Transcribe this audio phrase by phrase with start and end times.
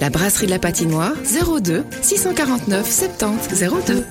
[0.00, 1.14] La brasserie de la patinoire
[1.62, 4.04] 02 649 70 02.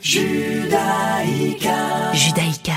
[0.00, 1.70] Judaïka.
[2.12, 2.72] Judaïka.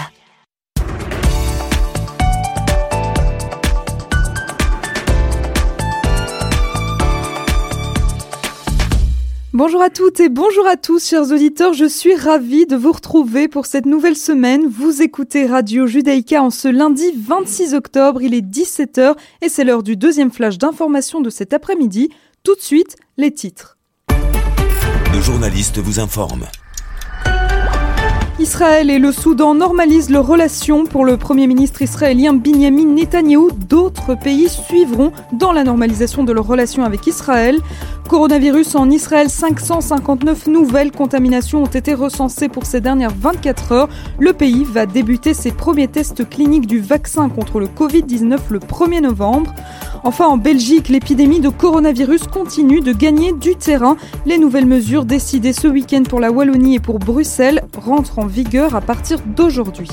[9.54, 11.74] Bonjour à toutes et bonjour à tous, chers auditeurs.
[11.74, 14.68] Je suis ravie de vous retrouver pour cette nouvelle semaine.
[14.68, 18.22] Vous écoutez Radio Judaïka en ce lundi 26 octobre.
[18.22, 22.10] Il est 17h et c'est l'heure du deuxième flash d'information de cet après-midi.
[22.46, 23.76] Tout de suite, les titres.
[25.12, 26.46] Le journaliste vous informe.
[28.46, 30.86] Israël et le Soudan normalisent leurs relations.
[30.86, 36.46] Pour le Premier ministre israélien Binyamin Netanyahou, d'autres pays suivront dans la normalisation de leurs
[36.46, 37.60] relations avec Israël.
[38.08, 43.90] Coronavirus en Israël, 559 nouvelles contaminations ont été recensées pour ces dernières 24 heures.
[44.20, 49.02] Le pays va débuter ses premiers tests cliniques du vaccin contre le Covid-19 le 1er
[49.02, 49.56] novembre.
[50.04, 53.98] Enfin, en Belgique, l'épidémie de coronavirus continue de gagner du terrain.
[54.28, 58.76] Les nouvelles mesures décidées ce week-end pour la Wallonie et pour Bruxelles rentrent en vigueur
[58.76, 59.90] à partir d'aujourd'hui.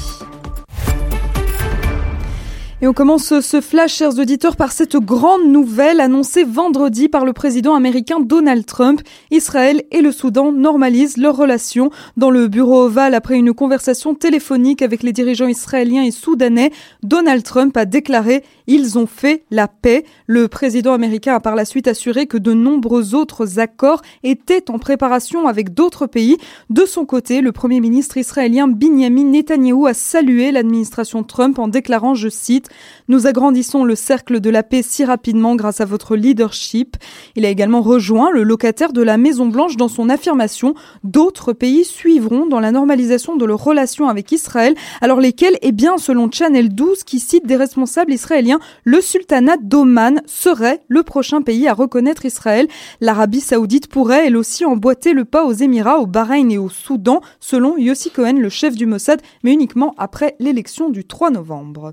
[2.83, 7.33] Et on commence ce flash, chers auditeurs, par cette grande nouvelle annoncée vendredi par le
[7.33, 9.03] président américain Donald Trump.
[9.31, 11.91] Israël et le Soudan normalisent leurs relations.
[12.17, 16.73] Dans le bureau ovale, après une conversation téléphonique avec les dirigeants israéliens et soudanais,
[17.05, 20.05] Donald Trump a déclaré ils ont fait la paix.
[20.27, 24.79] Le président américain a par la suite assuré que de nombreux autres accords étaient en
[24.79, 26.37] préparation avec d'autres pays.
[26.71, 32.15] De son côté, le premier ministre israélien Binyamin Netanyahou a salué l'administration Trump en déclarant,
[32.15, 32.69] je cite,
[33.09, 36.97] Nous agrandissons le cercle de la paix si rapidement grâce à votre leadership.
[37.37, 40.75] Il a également rejoint le locataire de la Maison Blanche dans son affirmation.
[41.05, 44.75] D'autres pays suivront dans la normalisation de leurs relations avec Israël.
[45.01, 45.59] Alors lesquels?
[45.63, 51.03] Eh bien, selon Channel 12 qui cite des responsables israéliens, le sultanat d'Oman serait le
[51.03, 52.69] prochain pays à reconnaître Israël.
[53.01, 57.21] L'Arabie saoudite pourrait elle aussi emboîter le pas aux Émirats, au Bahreïn et au Soudan,
[57.41, 61.93] selon Yossi Cohen, le chef du Mossad, mais uniquement après l'élection du 3 novembre.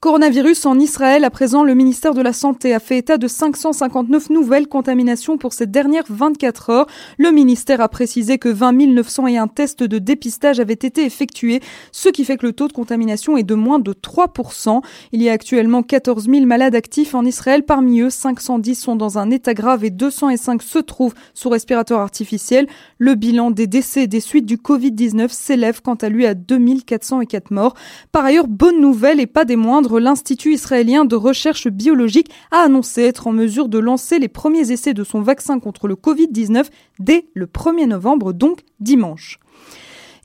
[0.00, 1.24] Coronavirus en Israël.
[1.24, 5.52] À présent, le ministère de la Santé a fait état de 559 nouvelles contaminations pour
[5.52, 6.86] ces dernières 24 heures.
[7.18, 11.60] Le ministère a précisé que 20 901 tests de dépistage avaient été effectués,
[11.90, 14.82] ce qui fait que le taux de contamination est de moins de 3%.
[15.10, 17.64] Il y a actuellement 14 000 malades actifs en Israël.
[17.64, 22.68] Parmi eux, 510 sont dans un état grave et 205 se trouvent sous respirateur artificiel.
[22.98, 27.50] Le bilan des décès et des suites du Covid-19 s'élève quant à lui à 2404
[27.50, 27.74] morts.
[28.12, 33.02] Par ailleurs, bonne nouvelle et pas des moindres, l'Institut israélien de recherche biologique a annoncé
[33.02, 36.66] être en mesure de lancer les premiers essais de son vaccin contre le Covid-19
[36.98, 39.40] dès le 1er novembre, donc dimanche.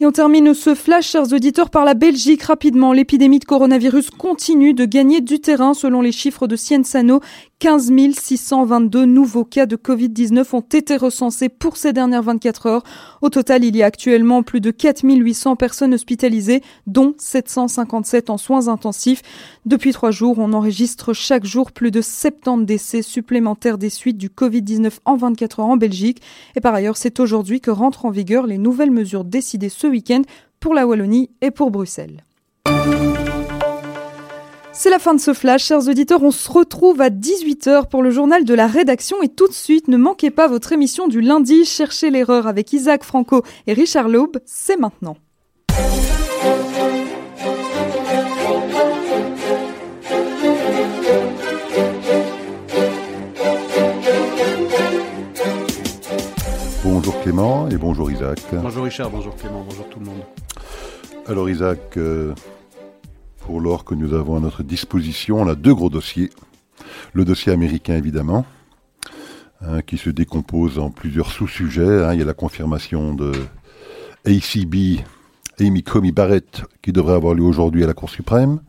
[0.04, 2.92] Et on termine ce flash, chers auditeurs, par la Belgique rapidement.
[2.92, 7.22] L'épidémie de coronavirus continue de gagner du terrain selon les chiffres de Sciensano.
[7.60, 12.84] 15 622 nouveaux cas de Covid-19 ont été recensés pour ces dernières 24 heures.
[13.22, 18.38] Au total, il y a actuellement plus de 4 800 personnes hospitalisées, dont 757 en
[18.38, 19.22] soins intensifs.
[19.66, 24.28] Depuis trois jours, on enregistre chaque jour plus de 70 décès supplémentaires des suites du
[24.28, 26.22] Covid-19 en 24 heures en Belgique.
[26.58, 30.22] Et par ailleurs, c'est aujourd'hui que rentrent en vigueur les nouvelles mesures décidées ce week-end
[30.60, 32.24] pour la Wallonie et pour Bruxelles.
[34.76, 36.24] C'est la fin de ce flash, chers auditeurs.
[36.24, 39.88] On se retrouve à 18h pour le journal de la rédaction et tout de suite,
[39.88, 44.40] ne manquez pas votre émission du lundi, Cherchez l'erreur avec Isaac Franco et Richard Laube.
[44.46, 45.16] C'est maintenant.
[56.84, 58.42] Bonjour Clément et bonjour Isaac.
[58.52, 60.20] Bonjour Richard, bonjour Clément, bonjour tout le monde.
[61.28, 62.34] Alors Isaac, euh,
[63.40, 66.30] pour l'or que nous avons à notre disposition, on a deux gros dossiers.
[67.14, 68.46] Le dossier américain évidemment,
[69.62, 72.04] hein, qui se décompose en plusieurs sous-sujets.
[72.04, 72.14] Hein.
[72.16, 73.32] Il y a la confirmation de
[74.26, 75.06] ACB,
[75.62, 78.60] Amy Comey Barrett, qui devrait avoir lieu aujourd'hui à la Cour suprême.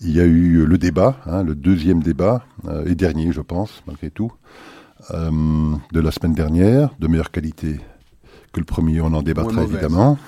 [0.00, 3.82] Il y a eu le débat, hein, le deuxième débat, euh, et dernier je pense,
[3.86, 4.32] malgré tout,
[5.10, 5.30] euh,
[5.92, 7.80] de la semaine dernière, de meilleure qualité
[8.52, 10.18] que le premier, on en débattra évidemment.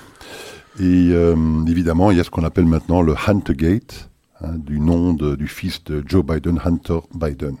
[0.79, 1.35] Et euh,
[1.67, 4.09] évidemment, il y a ce qu'on appelle maintenant le Huntergate,
[4.41, 7.55] hein, du nom de, du fils de Joe Biden, Hunter Biden,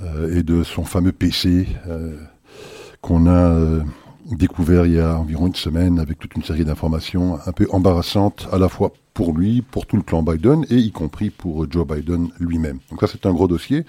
[0.00, 1.68] euh, et de son fameux PC
[3.00, 3.84] qu'on a
[4.36, 8.48] découvert il y a environ une semaine avec toute une série d'informations un peu embarrassantes
[8.52, 11.86] à la fois pour lui, pour tout le clan Biden et y compris pour Joe
[11.86, 12.78] Biden lui-même.
[12.90, 13.84] Donc ça c'est un gros dossier.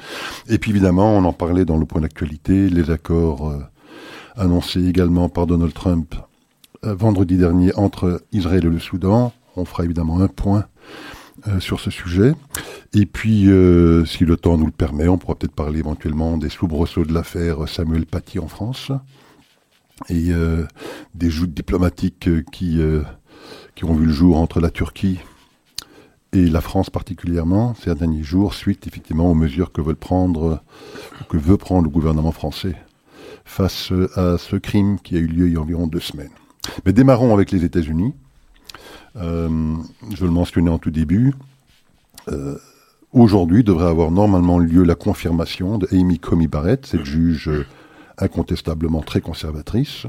[0.48, 3.54] Et puis évidemment, on en parlait dans le point d'actualité, les accords
[4.36, 6.16] annoncés également par Donald Trump
[6.84, 9.34] vendredi dernier entre Israël et le Soudan.
[9.56, 10.66] On fera évidemment un point
[11.48, 12.34] euh, sur ce sujet.
[12.94, 16.50] Et puis, euh, si le temps nous le permet, on pourra peut-être parler éventuellement des
[16.50, 18.92] soubresauts de l'affaire Samuel Paty en France
[20.08, 20.66] et euh,
[21.16, 22.80] des joutes diplomatiques qui,
[23.76, 25.20] qui ont vu le jour entre la Turquie
[26.32, 30.62] et la France particulièrement ces derniers jours, suite effectivement aux mesures que veut prendre,
[31.28, 32.76] que veut prendre le gouvernement français
[33.46, 36.30] face à ce crime qui a eu lieu il y a environ deux semaines.
[36.86, 38.14] Mais démarrons avec les États-Unis.
[39.16, 39.76] Euh,
[40.14, 41.34] je le mentionnais en tout début.
[42.32, 42.58] Euh,
[43.12, 47.66] aujourd'hui devrait avoir normalement lieu la confirmation de Amy Comey Barrett, cette juge euh,
[48.20, 50.06] incontestablement très conservatrice,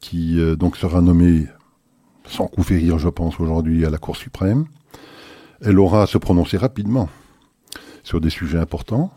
[0.00, 1.46] qui donc sera nommée
[2.28, 4.66] sans coup je pense, aujourd'hui à la Cour suprême.
[5.60, 7.08] Elle aura à se prononcer rapidement
[8.04, 9.10] sur des sujets importants,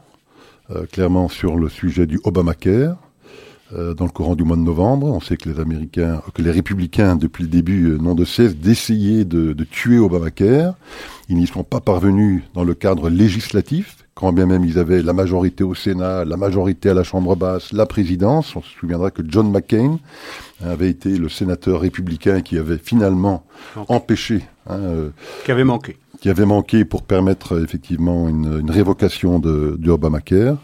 [0.71, 3.10] euh, clairement sur le sujet du Obamacare, euh,
[3.73, 5.07] dans le courant du mois de novembre.
[5.07, 8.55] On sait que les Américains, que les républicains, depuis le début, euh, n'ont de cesse
[8.55, 10.75] d'essayer de, de, tuer Obamacare.
[11.29, 15.13] Ils n'y sont pas parvenus dans le cadre législatif, quand bien même ils avaient la
[15.13, 18.55] majorité au Sénat, la majorité à la Chambre basse, la présidence.
[18.55, 19.99] On se souviendra que John McCain
[20.63, 23.45] avait été le sénateur républicain qui avait finalement
[23.87, 24.41] empêché.
[24.69, 25.11] Hein,
[25.45, 30.55] qui avait manqué qui avait manqué pour permettre effectivement une, révocation de, du Obamacare.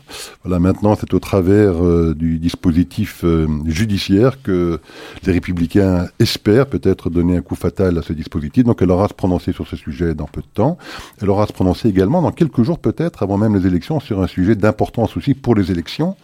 [0.43, 4.79] Voilà, maintenant, c'est au travers euh, du dispositif euh, judiciaire que
[5.23, 8.65] les républicains espèrent peut-être donner un coup fatal à ce dispositif.
[8.65, 10.77] Donc, elle aura à se prononcer sur ce sujet dans peu de temps.
[11.23, 14.21] Elle aura à se prononcer également dans quelques jours peut-être, avant même les élections, sur
[14.21, 16.15] un sujet d'importance aussi pour les élections.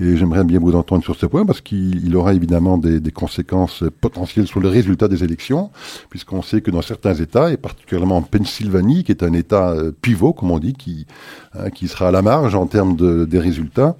[0.00, 3.82] Et j'aimerais bien vous entendre sur ce point parce qu'il aura évidemment des, des, conséquences
[4.00, 5.70] potentielles sur le résultat des élections,
[6.10, 8.67] puisqu'on sait que dans certains États, et particulièrement en Pennsylvanie,
[9.04, 11.06] qui est un État euh, pivot, comme on dit, qui,
[11.54, 13.96] hein, qui sera à la marge en termes de, des résultats,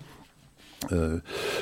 [0.92, 1.18] euh,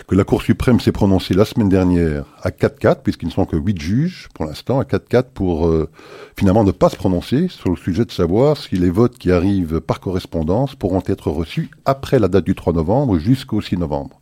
[0.07, 3.57] que la Cour suprême s'est prononcée la semaine dernière à 4-4, puisqu'ils ne sont que
[3.57, 5.89] 8 juges pour l'instant, à 4-4 pour euh,
[6.37, 9.81] finalement ne pas se prononcer sur le sujet de savoir si les votes qui arrivent
[9.81, 14.21] par correspondance pourront être reçus après la date du 3 novembre jusqu'au 6 novembre.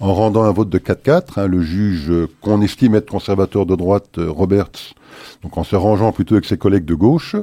[0.00, 4.18] En rendant un vote de 4-4, hein, le juge qu'on estime être conservateur de droite,
[4.18, 4.94] euh, Roberts,
[5.42, 7.36] donc en se rangeant plutôt avec ses collègues de gauche,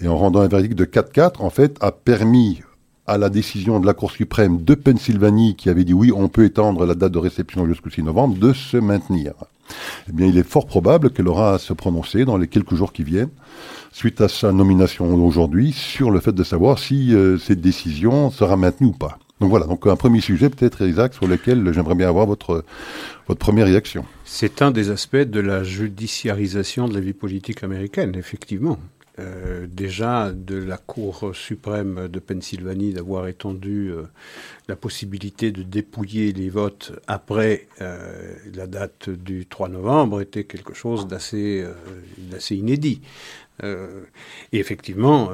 [0.00, 2.62] et en rendant un verdict de 4-4, en fait, a permis
[3.06, 6.44] à la décision de la Cour suprême de Pennsylvanie, qui avait dit oui, on peut
[6.44, 9.32] étendre la date de réception jusqu'au 6 novembre, de se maintenir.
[10.08, 12.92] Eh bien, il est fort probable qu'elle aura à se prononcer dans les quelques jours
[12.92, 13.30] qui viennent,
[13.92, 18.56] suite à sa nomination aujourd'hui, sur le fait de savoir si euh, cette décision sera
[18.56, 19.18] maintenue ou pas.
[19.40, 22.64] Donc voilà, donc un premier sujet peut-être, Isaac, sur lequel j'aimerais bien avoir votre,
[23.28, 24.04] votre première réaction.
[24.24, 28.78] C'est un des aspects de la judiciarisation de la vie politique américaine, effectivement.
[29.18, 34.02] Euh, déjà de la Cour suprême de Pennsylvanie d'avoir étendu euh,
[34.68, 40.74] la possibilité de dépouiller les votes après euh, la date du 3 novembre était quelque
[40.74, 41.64] chose d'assez
[42.50, 43.00] inédit.
[43.62, 45.30] et effectivement,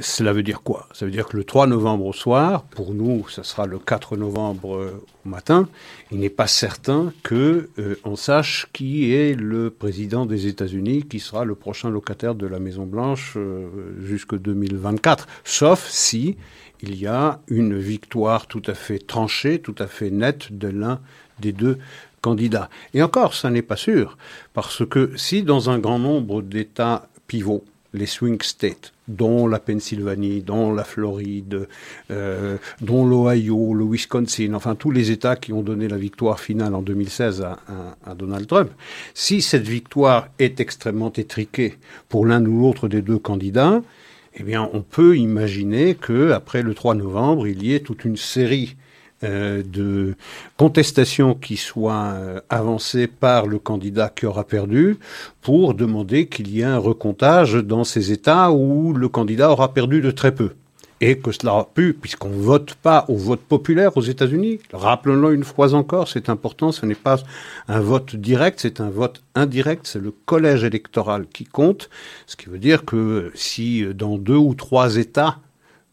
[0.00, 0.88] cela veut dire quoi?
[0.92, 4.16] Ça veut dire que le 3 novembre au soir, pour nous, ça sera le 4
[4.16, 5.68] novembre euh, au matin,
[6.10, 11.20] il n'est pas certain que euh, on sache qui est le président des États-Unis, qui
[11.20, 13.68] sera le prochain locataire de la Maison Blanche euh,
[14.02, 16.36] jusque 2024, sauf si
[16.82, 21.00] il y a une victoire tout à fait tranchée, tout à fait nette de l'un
[21.38, 21.78] des deux
[22.20, 22.68] candidats.
[22.94, 24.18] Et encore, ça n'est pas sûr,
[24.54, 27.64] parce que si dans un grand nombre d'États pivots,
[27.94, 31.68] les swing states, dont la Pennsylvanie, dont la Floride,
[32.10, 36.74] euh, dont l'Ohio, le Wisconsin, enfin tous les États qui ont donné la victoire finale
[36.74, 37.60] en 2016 à,
[38.04, 38.70] à, Donald Trump.
[39.14, 41.78] Si cette victoire est extrêmement étriquée
[42.08, 43.80] pour l'un ou l'autre des deux candidats,
[44.34, 48.16] eh bien, on peut imaginer que après le 3 novembre, il y ait toute une
[48.16, 48.76] série
[49.24, 50.14] euh, de
[50.56, 54.98] contestation qui soit euh, avancée par le candidat qui aura perdu
[55.40, 60.00] pour demander qu'il y ait un recomptage dans ces États où le candidat aura perdu
[60.00, 60.50] de très peu.
[61.00, 65.34] Et que cela a pu, puisqu'on ne vote pas au vote populaire aux États-Unis, rappelons-le
[65.34, 67.16] une fois encore, c'est important, ce n'est pas
[67.68, 71.90] un vote direct, c'est un vote indirect, c'est le collège électoral qui compte,
[72.26, 75.38] ce qui veut dire que si dans deux ou trois États,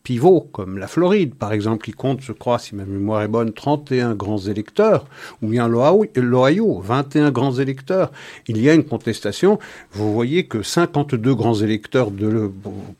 [0.03, 3.53] pivots, comme la Floride, par exemple, qui compte, je crois, si ma mémoire est bonne,
[3.53, 5.05] 31 grands électeurs,
[5.41, 8.11] ou bien l'Ohio, 21 grands électeurs.
[8.47, 9.59] Il y a une contestation.
[9.91, 12.51] Vous voyez que 52 grands électeurs de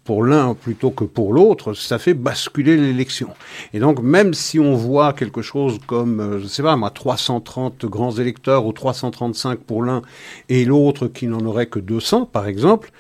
[0.04, 3.30] pour l'un plutôt que pour l'autre, ça fait basculer l'élection.
[3.74, 6.90] Et donc, même si on voit quelque chose comme, euh, je ne sais pas, moi,
[6.90, 10.02] 330 grands électeurs ou 335 pour l'un
[10.50, 12.92] et l'autre qui n'en aurait que 200, par exemple,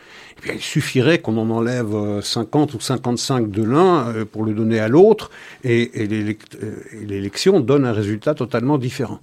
[0.47, 4.87] eh il suffirait qu'on en enlève 50 ou 55 de l'un pour le donner à
[4.87, 5.29] l'autre,
[5.63, 9.19] et, et l'élection donne un résultat totalement différent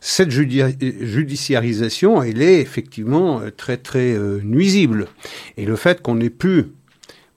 [0.00, 5.08] cette judiciarisation, elle est effectivement très très nuisible.
[5.56, 6.66] Et le fait qu'on ait pu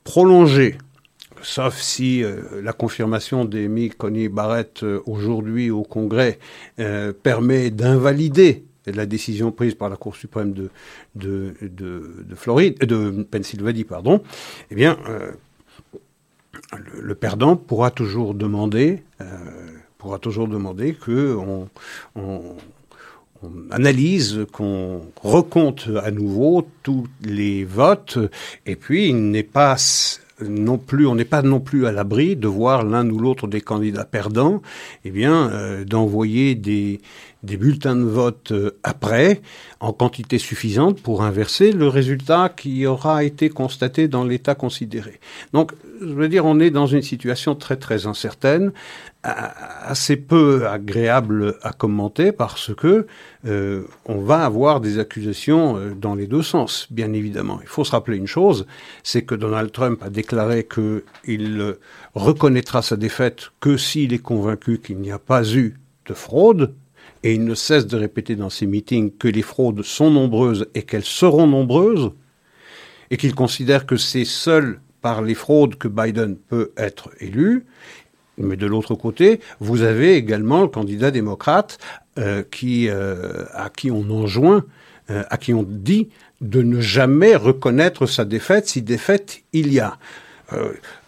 [0.04, 0.76] prolonger
[1.42, 6.38] sauf si euh, la confirmation d'Amy Coney Barrett euh, aujourd'hui au Congrès
[6.78, 8.64] euh, permet d'invalider
[8.96, 10.70] la décision prise par la Cour suprême de,
[11.14, 14.22] de, de, Floride, de Pennsylvanie, pardon,
[14.70, 14.98] eh bien,
[17.00, 19.02] le, perdant pourra toujours demander,
[19.98, 21.68] pourra toujours demander que on,
[23.70, 28.18] analyse, qu'on recompte à nouveau tous les votes,
[28.66, 29.76] et puis il n'est pas
[30.42, 33.60] non plus, on n'est pas non plus à l'abri de voir l'un ou l'autre des
[33.60, 34.62] candidats perdants,
[35.04, 37.00] eh bien, euh, d'envoyer des,
[37.42, 39.40] des bulletins de vote euh, après
[39.80, 45.20] en quantité suffisante pour inverser le résultat qui aura été constaté dans l'état considéré.
[45.52, 48.72] Donc, je veux dire, on est dans une situation très très incertaine,
[49.22, 53.06] assez peu agréable à commenter parce que
[53.46, 57.58] euh, on va avoir des accusations euh, dans les deux sens, bien évidemment.
[57.62, 58.66] Il faut se rappeler une chose,
[59.02, 61.76] c'est que Donald Trump a déclaré qu'il
[62.14, 66.74] reconnaîtra sa défaite que s'il est convaincu qu'il n'y a pas eu de fraude
[67.22, 70.82] et il ne cesse de répéter dans ses meetings que les fraudes sont nombreuses et
[70.82, 72.12] qu'elles seront nombreuses,
[73.10, 77.64] et qu'il considère que c'est seul par les fraudes que Biden peut être élu.
[78.38, 81.78] Mais de l'autre côté, vous avez également le candidat démocrate
[82.18, 84.64] euh, qui, euh, à qui on enjoint,
[85.10, 86.08] euh, à qui on dit
[86.40, 89.98] de ne jamais reconnaître sa défaite si défaite il y a.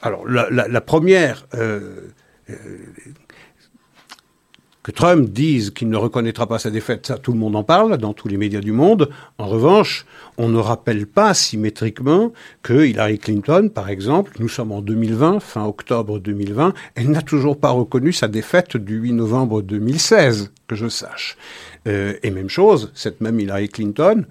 [0.03, 1.47] alors la, première
[4.83, 7.99] que Trump dise qu'il ne reconnaîtra pas sa défaite, ça tout le monde en parle
[7.99, 9.11] dans tous les médias du monde.
[9.39, 10.07] En revanche,
[10.39, 15.65] on ne rappelle pas symétriquement que Hillary Clinton, par exemple, nous sommes en 2020, fin
[15.65, 20.89] octobre 2020, elle n'a toujours pas reconnu sa défaite du 8 novembre 2016, que je
[20.89, 21.37] sache.
[21.87, 24.25] Euh, et même chose, cette même Hillary Clinton,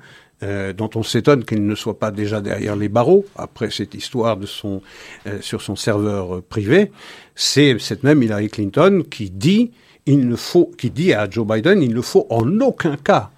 [0.44, 4.38] euh, dont on s'étonne qu'elle ne soit pas déjà derrière les barreaux après cette histoire
[4.38, 4.82] de son
[5.28, 6.92] euh, sur son serveur privé,
[7.36, 9.72] c'est cette même Hillary Clinton qui dit
[10.06, 13.30] il ne faut, qui dit à Joe Biden, il ne faut en aucun cas,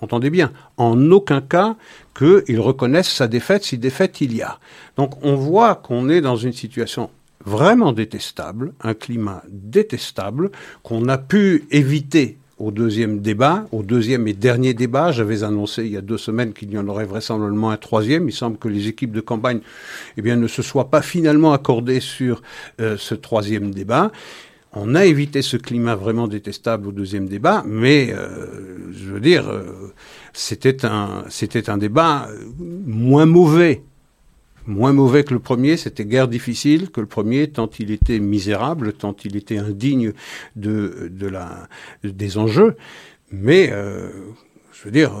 [0.00, 1.76] entendez bien, en aucun cas
[2.16, 4.58] qu'il reconnaisse sa défaite si défaite il y a.
[4.96, 7.10] Donc on voit qu'on est dans une situation
[7.44, 10.50] vraiment détestable, un climat détestable
[10.82, 15.12] qu'on a pu éviter au deuxième débat, au deuxième et dernier débat.
[15.12, 18.28] J'avais annoncé il y a deux semaines qu'il y en aurait vraisemblablement un troisième.
[18.28, 19.60] Il semble que les équipes de campagne
[20.16, 22.42] eh bien, ne se soient pas finalement accordées sur
[22.80, 24.10] euh, ce troisième débat.
[24.72, 29.48] On a évité ce climat vraiment détestable au deuxième débat, mais euh, je veux dire,
[29.48, 29.94] euh,
[30.34, 33.82] c'était un, débat moins mauvais,
[34.66, 35.78] moins mauvais que le premier.
[35.78, 40.12] C'était guère difficile que le premier, tant il était misérable, tant il était indigne
[40.54, 41.66] de, de la,
[42.04, 42.76] des enjeux.
[43.32, 44.10] Mais euh,
[44.72, 45.12] je veux dire,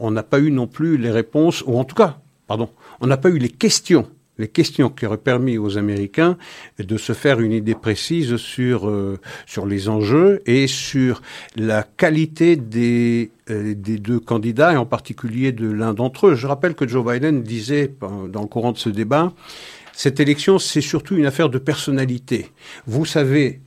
[0.00, 2.68] on n'a pas eu non plus les réponses, ou en tout cas, pardon,
[3.00, 4.08] on n'a pas eu les questions
[4.38, 6.36] les questions qui auraient permis aux Américains
[6.78, 9.18] de se faire une idée précise sur euh,
[9.66, 11.22] les enjeux et sur
[11.56, 12.58] la qualité
[13.50, 16.34] euh, des deux candidats et en particulier de l'un d'entre eux.
[16.34, 19.32] Je rappelle que Joe Biden disait dans le courant de ce débat
[19.92, 22.52] cette élection c'est surtout une affaire de personnalité.
[22.86, 23.60] Vous savez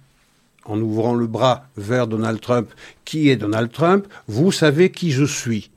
[0.63, 2.69] en ouvrant le bras vers Donald Trump,
[3.03, 5.71] qui est Donald Trump, vous savez qui je suis.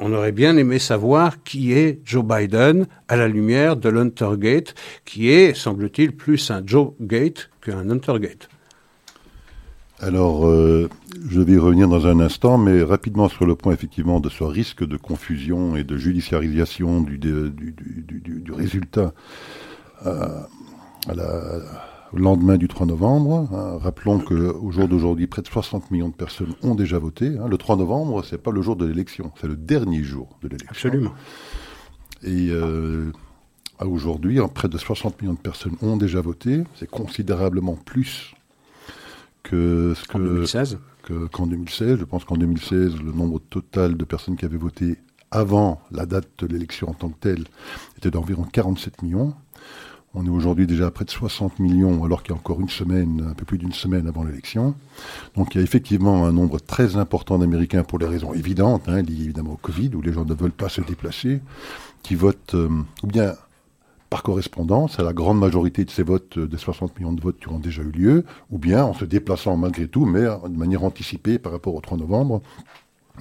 [0.00, 4.74] On aurait bien aimé savoir qui est Joe Biden à la lumière de l'Huntergate,
[5.04, 8.48] qui est, semble-t-il, plus un Joe Gate qu'un Huntergate.
[10.00, 10.88] Alors, euh,
[11.28, 14.42] je vais y revenir dans un instant, mais rapidement sur le point effectivement de ce
[14.42, 17.20] risque de confusion et de judiciarisation du,
[18.52, 19.14] résultat
[20.06, 20.40] euh,
[21.08, 23.48] à la, lendemain du 3 novembre.
[23.52, 27.38] Hein, rappelons qu'au jour d'aujourd'hui, près de 60 millions de personnes ont déjà voté.
[27.38, 27.48] Hein.
[27.48, 30.70] Le 3 novembre, c'est pas le jour de l'élection, c'est le dernier jour de l'élection.
[30.70, 31.14] Absolument.
[32.22, 33.10] Et euh,
[33.80, 36.62] aujourd'hui, près de 60 millions de personnes ont déjà voté.
[36.76, 38.34] C'est considérablement plus
[39.42, 40.18] que ce que.
[40.18, 40.78] 2016
[41.32, 41.98] qu'en 2016.
[41.98, 44.98] Je pense qu'en 2016, le nombre total de personnes qui avaient voté
[45.30, 47.44] avant la date de l'élection en tant que telle
[47.96, 49.34] était d'environ 47 millions.
[50.14, 52.68] On est aujourd'hui déjà à près de 60 millions, alors qu'il y a encore une
[52.68, 54.74] semaine, un peu plus d'une semaine avant l'élection.
[55.36, 59.00] Donc il y a effectivement un nombre très important d'Américains pour des raisons évidentes, hein,
[59.00, 61.40] liées évidemment au Covid, où les gens ne veulent pas se déplacer,
[62.02, 62.68] qui votent euh,
[63.02, 63.32] ou bien
[64.10, 67.40] par correspondance, à la grande majorité de ces votes, euh, des 60 millions de votes
[67.40, 70.84] qui ont déjà eu lieu, ou bien en se déplaçant malgré tout, mais de manière
[70.84, 72.42] anticipée par rapport au 3 novembre,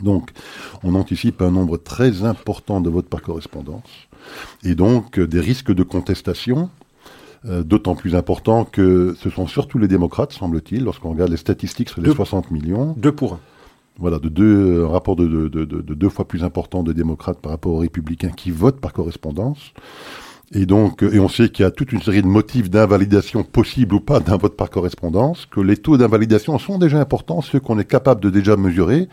[0.02, 0.32] Donc,
[0.84, 4.08] on anticipe un nombre très important de votes par correspondance
[4.64, 6.70] et donc euh, des risques de contestation,
[7.46, 11.90] euh, d'autant plus importants que ce sont surtout les démocrates, semble-t-il, lorsqu'on regarde les statistiques
[11.90, 12.94] sur les Deux- 60 millions.
[12.98, 13.40] Deux pour un.
[14.00, 17.40] Voilà, de deux, un rapport de- de- de- de deux fois plus important de démocrates
[17.40, 19.74] par rapport aux républicains qui votent par correspondance.
[20.54, 23.44] Et donc, euh, et on sait qu'il y a toute une série de motifs d'invalidation
[23.44, 27.60] possible ou pas d'un vote par correspondance, que les taux d'invalidation sont déjà importants, ceux
[27.62, 29.08] qu'on est capable de déjà mesurer.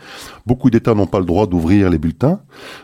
[0.45, 2.41] Beaucoup d'États n'ont pas le droit d'ouvrir les bulletins.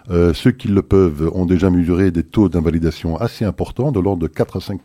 [0.09, 4.21] Euh, ceux qui le peuvent ont déjà mesuré des taux d'invalidation assez importants, de l'ordre
[4.21, 4.79] de 4 à 5%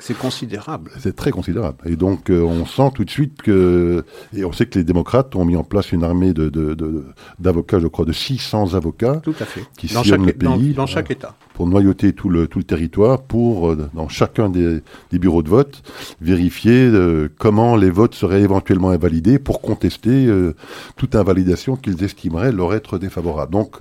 [0.00, 0.90] C'est considérable.
[0.98, 1.76] c'est très considérable.
[1.84, 4.02] Et donc, euh, on sent tout de suite que,
[4.34, 7.04] et on sait que les démocrates ont mis en place une armée de, de- de-
[7.38, 9.64] d'avocats, je crois, de 600 avocats Tout à fait.
[9.76, 11.34] Qui dans chaque, le pays, dans chaque État.
[11.60, 14.80] Pour noyauter tout le, territoire, pour, euh, dans chacun des,
[15.12, 15.82] des bureaux de vote,
[16.22, 20.56] vérifier euh, comment les votes seraient éventuellement invalidés pour contester euh,
[20.96, 23.52] toute invalidation qu'ils estimeraient leur être défavorable.
[23.52, 23.76] Donc,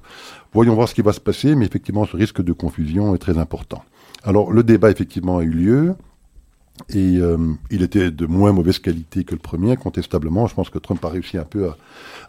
[0.51, 3.37] voyons voir ce qui va se passer, mais effectivement, ce risque de confusion est très
[3.37, 3.81] important.
[4.25, 5.95] Alors, le débat, effectivement, a eu lieu.
[6.87, 7.37] Et euh,
[7.71, 10.47] il était de moins mauvaise qualité que le premier, incontestablement.
[10.47, 11.69] Je pense que Trump a réussi un peu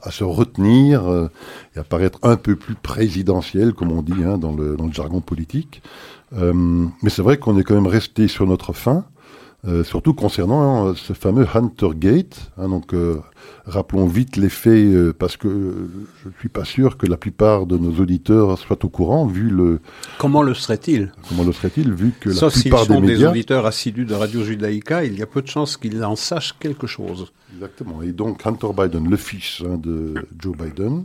[0.03, 1.29] à, se retenir euh,
[1.77, 5.83] et à paraître un peu plus présidentiel, comme on dit hein, dans, le, jargon politique.
[6.33, 6.53] Euh,
[7.03, 9.05] mais c'est vrai qu'on est quand même resté sur notre fin,
[9.69, 12.51] euh, surtout concernant hein, ce fameux Hunter Gate.
[12.57, 13.19] hein, donc, euh,
[13.67, 15.49] rappelons vite les faits, euh, parce que
[16.23, 19.51] je ne suis pas sûr que la plupart de nos auditeurs soient au courant, vu
[19.51, 19.81] le
[20.17, 21.13] Comment le serait-il?
[21.29, 24.15] Comment le serait-il, vu que Sauf la plupart sont des des, médias auditeurs assidus de
[24.15, 27.31] Radio Judaïka, il y a peu de chances qu'ils en sachent quelque chose.
[27.55, 28.01] Exactement.
[28.01, 31.05] Et donc Hunter Biden, le fils hein, de Joe Biden,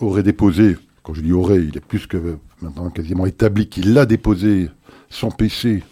[0.00, 4.06] aurait déposé, quand je dis aurait, il est plus que maintenant quasiment établi qu'il a
[4.06, 4.68] déposé
[5.10, 5.82] son PC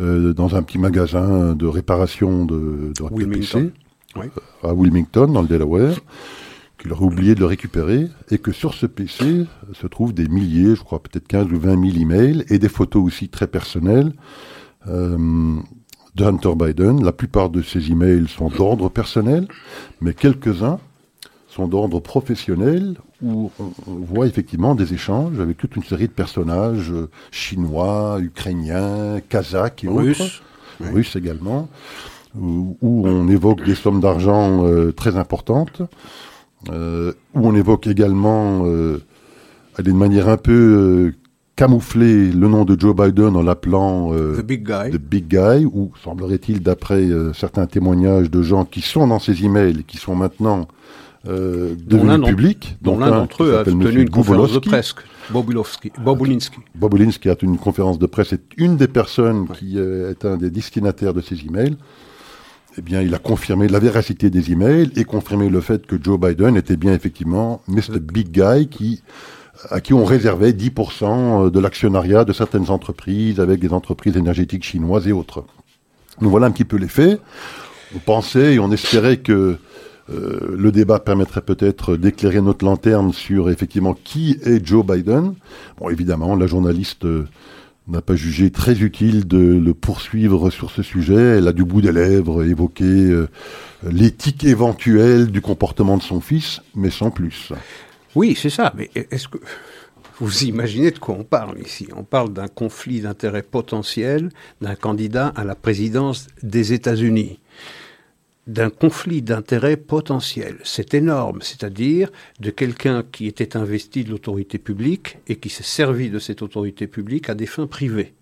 [0.00, 3.70] euh, dans un petit magasin de réparation de, de, Wilmington.
[3.70, 3.72] PC
[4.16, 4.26] Oui.
[4.62, 5.96] à Wilmington, dans le Delaware,
[6.78, 10.76] qu'il aurait oublié de le récupérer, et que sur ce PC se trouvent des milliers,
[10.76, 14.12] je crois peut-être 15 ou 20 000 emails, et des photos aussi très personnelles
[14.86, 15.56] euh,
[16.14, 17.04] de Hunter Biden.
[17.04, 19.48] La plupart de ces emails sont d'ordre personnel,
[20.00, 20.78] mais quelques-uns
[21.48, 26.12] sont d'ordre professionnel, où on, on voit effectivement des échanges avec toute une série de
[26.12, 30.42] personnages euh, chinois, ukrainiens, kazakhs et autres Russe.
[30.80, 30.88] Oui.
[30.94, 31.68] russe également,
[32.38, 35.82] où, où on évoque des sommes d'argent euh, très importantes,
[36.70, 38.64] euh, où on évoque également,
[39.78, 41.12] d'une manière un peu
[41.58, 44.92] camouflée, le nom de Joe Biden en l'appelant euh, The Big Guy.
[44.92, 49.44] The Big Guy, ou semblerait-il, d'après euh, certains témoignages de gens qui sont dans ces
[49.44, 50.68] emails et qui sont maintenant
[51.26, 54.94] euh, devenus publics, dont l'un un d'entre eux a tenu une conférence de presse.
[55.30, 55.92] Bobulinski.
[56.74, 57.28] Bobulinski.
[57.28, 59.56] A tenu une conférence de presse, est une des personnes Ouais.
[59.58, 61.76] qui euh, est un des destinataires de ces emails.
[62.76, 66.18] Eh bien, il a confirmé la véracité des emails et confirmé le fait que Joe
[66.20, 67.98] Biden était bien effectivement Mr.
[68.00, 69.02] Big Guy qui,
[69.70, 75.08] à qui on réservait 10% de l'actionnariat de certaines entreprises avec des entreprises énergétiques chinoises
[75.08, 75.44] et autres.
[76.20, 77.20] Donc voilà un petit peu les faits.
[77.96, 79.56] On pensait et on espérait que
[80.10, 85.34] euh, le débat permettrait peut-être d'éclairer notre lanterne sur effectivement qui est Joe Biden.
[85.78, 87.26] Bon, évidemment, la journaliste euh,
[87.88, 91.38] n'a pas jugé très utile de le poursuivre sur ce sujet.
[91.38, 93.28] Elle a du bout des lèvres évoqué euh,
[93.82, 97.52] l'éthique éventuelle du comportement de son fils, mais sans plus.
[98.14, 98.72] Oui, c'est ça.
[98.76, 99.38] Mais est-ce que
[100.20, 101.86] vous imaginez de quoi on parle ici?
[101.94, 107.38] On parle d'un conflit d'intérêts potentiel d'un candidat à la présidence des États-Unis.
[108.48, 110.58] D'un conflit d'intérêts potentiel.
[110.64, 111.40] C'est énorme.
[111.42, 116.42] C'est-à-dire de quelqu'un qui était investi de l'autorité publique et qui s'est servi de cette
[116.42, 118.14] autorité publique à des fins privées.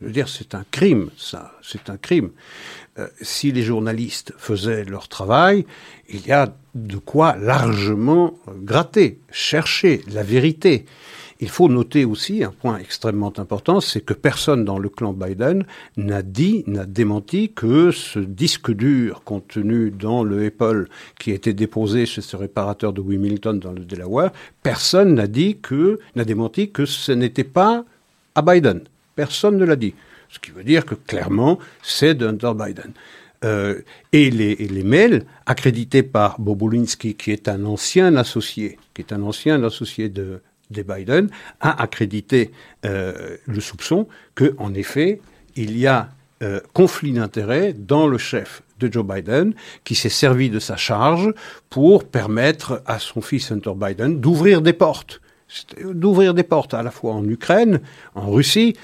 [0.00, 1.52] Je veux dire, c'est un crime, ça.
[1.62, 2.30] C'est un crime.
[2.98, 5.66] Euh, si les journalistes faisaient leur travail,
[6.08, 10.84] il y a de quoi largement gratter, chercher la vérité.
[11.40, 15.64] Il faut noter aussi un point extrêmement important, c'est que personne dans le clan Biden
[15.96, 21.52] n'a dit, n'a démenti que ce disque dur contenu dans le Apple qui a été
[21.52, 24.32] déposé chez ce réparateur de Wilmington dans le Delaware,
[24.64, 27.84] personne n'a dit que, n'a démenti que ce n'était pas
[28.34, 28.80] à Biden.
[29.14, 29.94] Personne ne l'a dit.
[30.30, 32.92] Ce qui veut dire que clairement, c'est d'Hunter Biden.
[33.44, 33.80] Euh,
[34.12, 39.62] et, les, mails accrédités par Bobulinski, qui est un ancien associé, qui est un ancien
[39.62, 40.40] associé de,
[40.70, 41.28] de Biden,
[41.60, 42.50] a accrédité
[42.84, 45.20] euh, le soupçon que, en effet,
[45.56, 46.10] il y a
[46.42, 51.32] euh, conflit d'intérêts dans le chef de Joe Biden, qui s'est servi de sa charge
[51.68, 55.20] pour permettre à son fils Hunter Biden d'ouvrir des portes,
[55.82, 57.80] d'ouvrir des portes à la fois en Ukraine,
[58.14, 58.76] en Russie,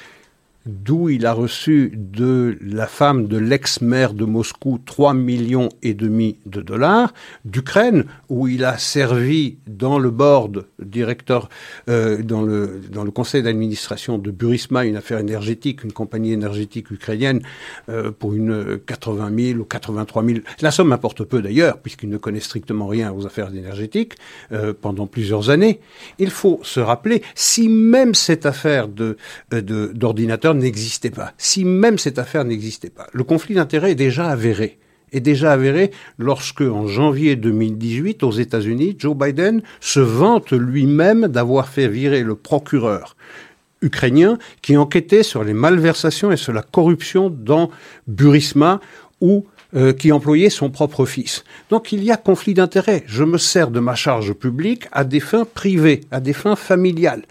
[0.67, 6.39] d'où il a reçu de la femme de l'ex-maire de Moscou 3 millions et demi
[6.47, 7.13] de dollars,
[7.45, 11.49] d'Ukraine, où il a servi dans le board directeur,
[11.89, 16.91] euh, dans, le, dans le conseil d'administration de Burisma, une affaire énergétique, une compagnie énergétique
[16.91, 17.43] ukrainienne,
[17.89, 20.39] euh, pour une 80 000 ou 83 000.
[20.61, 24.15] La somme importe peu d'ailleurs, puisqu'il ne connaît strictement rien aux affaires énergétiques
[24.53, 25.81] euh, pendant plusieurs années.
[26.19, 29.17] Il faut se rappeler, si même cette affaire de,
[29.51, 29.93] de,
[30.55, 34.79] n'existait pas, si même cette affaire n'existait pas, le conflit d'intérêts est déjà avéré
[35.15, 41.69] est déjà avéré lorsque, en janvier 2018, aux États-Unis, Joe Biden se vante lui-même d'avoir
[41.69, 43.17] fait virer le procureur
[43.81, 47.71] ukrainien qui enquêtait sur les malversations et sur la corruption dans
[48.09, 48.81] Burisma
[49.21, 51.45] ou euh, qui employait son propre fils.
[51.71, 53.05] Donc il y a conflit d'intérêts.
[53.07, 57.25] Je me sers de ma charge publique à des fins privées, à des fins familiales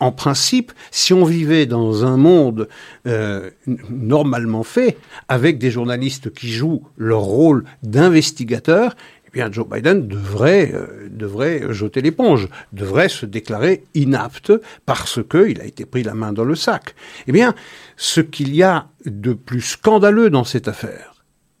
[0.00, 2.68] en principe, si on vivait dans un monde
[3.06, 3.50] euh,
[3.90, 10.72] normalement fait, avec des journalistes qui jouent leur rôle d'investigateurs, eh bien Joe Biden devrait,
[10.74, 14.52] euh, devrait jeter l'éponge, devrait se déclarer inapte
[14.84, 16.94] parce qu'il a été pris la main dans le sac.
[17.26, 17.54] Eh bien,
[17.96, 21.14] ce qu'il y a de plus scandaleux dans cette affaire,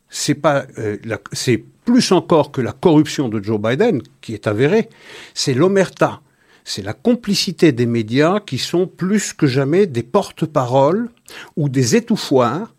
[0.08, 0.96] c'est pas, euh,
[1.32, 4.88] c'est plus encore que la corruption de Joe Biden qui est avérée,
[5.34, 6.20] c'est l'omerta
[6.64, 11.10] c'est la complicité des médias qui sont plus que jamais des porte-paroles
[11.56, 12.74] ou des étouffoirs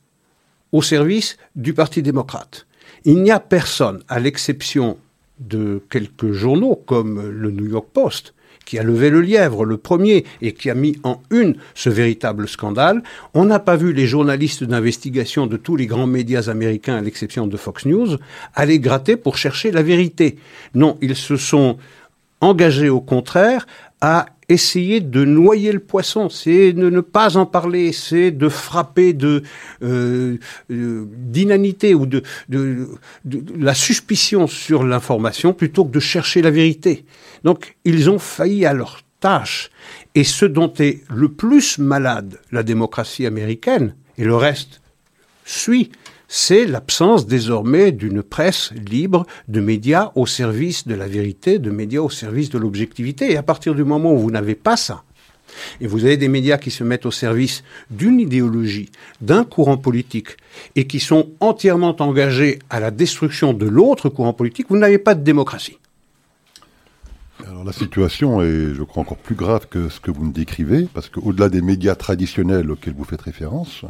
[0.72, 2.66] au service du Parti démocrate.
[3.06, 4.98] Il n'y a personne, à l'exception
[5.40, 8.34] de quelques journaux comme le New York Post,
[8.66, 12.48] qui a levé le lièvre, le premier, et qui a mis en une ce véritable
[12.48, 13.04] scandale.
[13.36, 17.46] On n'a pas vu les journalistes d'investigation de tous les grands médias américains, à l'exception
[17.46, 18.18] de Fox News,
[18.56, 20.38] aller gratter pour chercher la vérité.
[20.74, 21.78] Non, ils se sont
[22.42, 23.66] engagé au contraire
[24.02, 29.14] à essayer de noyer le poisson, c'est de ne pas en parler, c'est de frapper
[29.14, 29.42] de
[29.82, 30.38] euh,
[30.70, 32.88] euh, d'inanité ou de, de,
[33.58, 37.06] la suspicion sur l'information plutôt que de chercher la vérité.
[37.44, 39.72] Donc ils ont failli à leur tâche.
[40.14, 44.82] Et ce dont est le plus malade la démocratie américaine, et le reste
[45.46, 45.92] suit,
[46.28, 52.02] c'est l'absence désormais d'une presse libre, de médias au service de la vérité, de médias
[52.02, 53.32] au service de l'objectivité.
[53.32, 55.04] Et à partir du moment où vous n'avez pas ça,
[55.80, 58.90] et vous avez des médias qui se mettent au service d'une idéologie,
[59.22, 60.38] d'un courant politique,
[60.76, 65.16] et qui sont entièrement engagés à la destruction de l'autre courant politique, vous n'avez pas
[65.16, 65.78] de démocratie.
[67.48, 70.88] Alors la situation est, je crois, encore plus grave que ce que vous me décrivez,
[70.94, 73.84] parce qu'au-delà des médias traditionnels auxquels vous faites référence,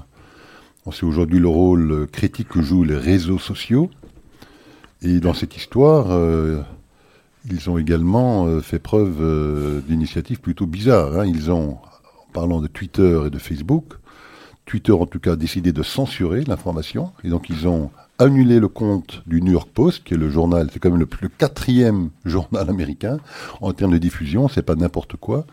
[0.85, 3.89] on sait aujourd'hui le rôle critique que jouent les réseaux sociaux.
[5.01, 6.61] Et dans cette histoire, euh,
[7.49, 11.19] ils ont également euh, fait preuve euh, d'initiatives plutôt bizarres.
[11.19, 11.25] Hein.
[11.25, 13.93] Ils ont, en parlant de Twitter et de Facebook,
[14.65, 17.11] Twitter en tout cas a décidé de censurer l'information.
[17.23, 20.69] Et donc ils ont annulé le compte du New York Post, qui est le journal,
[20.71, 23.17] c'est quand même le, quatrième journal américain
[23.61, 25.45] en termes de diffusion, c'est pas n'importe quoi.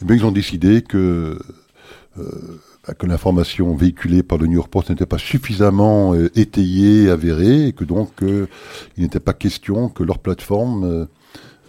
[0.00, 1.38] Et bien, ils ont décidé que
[2.98, 7.72] que l'information véhiculée par le New York Post n'était pas suffisamment euh, étayée, avérée, et
[7.72, 8.48] que donc euh,
[8.96, 10.84] il n'était pas question que leur plateforme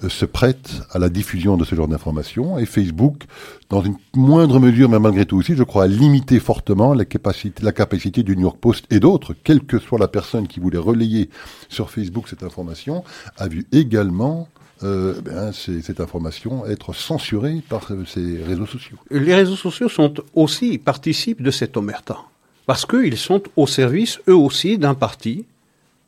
[0.03, 2.57] euh, se prête à la diffusion de ce genre d'informations.
[2.57, 3.23] Et Facebook,
[3.69, 7.63] dans une moindre mesure, mais malgré tout aussi, je crois, a limité fortement la capacité,
[7.63, 10.77] la capacité du New York Post et d'autres, quelle que soit la personne qui voulait
[10.77, 11.29] relayer
[11.69, 13.03] sur Facebook cette information,
[13.37, 14.49] a vu également
[14.83, 18.97] euh, ben, cette information être censurée par ces réseaux sociaux.
[19.11, 22.17] Les réseaux sociaux sont aussi, participent de cet omerta,
[22.65, 25.45] parce qu'ils sont au service, eux aussi, d'un parti,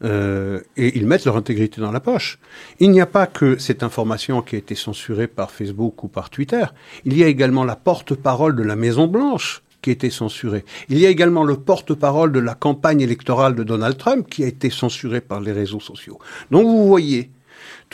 [0.04, 2.38] euh, et ils mettent leur intégrité dans la poche.
[2.80, 6.30] Il n'y a pas que cette information qui a été censurée par Facebook ou par
[6.30, 6.66] Twitter,
[7.06, 10.66] il y a également la porte-parole de la Maison Blanche qui a été censurée.
[10.90, 14.48] Il y a également le porte-parole de la campagne électorale de Donald Trump qui a
[14.48, 16.20] été censuré par les réseaux sociaux.
[16.52, 17.30] Donc vous voyez,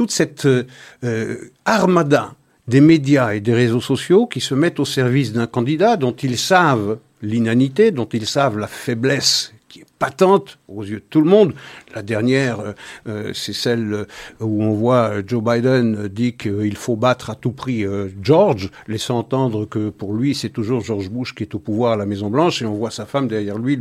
[0.01, 2.33] toute cette euh, armada
[2.67, 6.39] des médias et des réseaux sociaux qui se mettent au service d'un candidat dont ils
[6.39, 9.53] savent l'inanité, dont ils savent la faiblesse
[9.99, 11.53] patente aux yeux de tout le monde.
[11.95, 12.73] La dernière, euh,
[13.07, 14.05] euh, c'est celle
[14.39, 19.19] où on voit Joe Biden dit qu'il faut battre à tout prix euh, George, laissant
[19.19, 22.61] entendre que pour lui, c'est toujours George Bush qui est au pouvoir à la Maison-Blanche,
[22.61, 23.75] et on voit sa femme derrière lui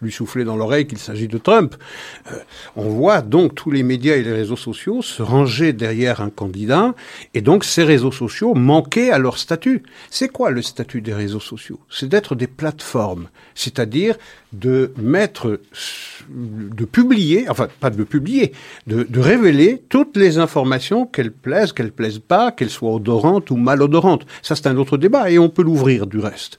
[0.00, 1.74] lui, souffler dans l'oreille qu'il s'agit de Trump.
[2.76, 6.94] on voit donc tous les médias et les réseaux sociaux se ranger derrière un candidat,
[7.34, 9.82] et donc ces réseaux sociaux manquaient à leur statut.
[10.10, 11.80] C'est quoi le statut des réseaux sociaux?
[11.90, 14.16] C'est d'être des plateformes, c'est-à-dire
[14.52, 15.60] de mettre,
[16.28, 18.52] de publier, enfin pas de publier,
[18.86, 24.26] de, révéler toutes les informations qu'elles plaisent, qu'elles plaisent pas, qu'elles soient odorantes ou malodorantes.
[24.42, 26.58] Ça c'est un autre débat et on peut l'ouvrir du reste.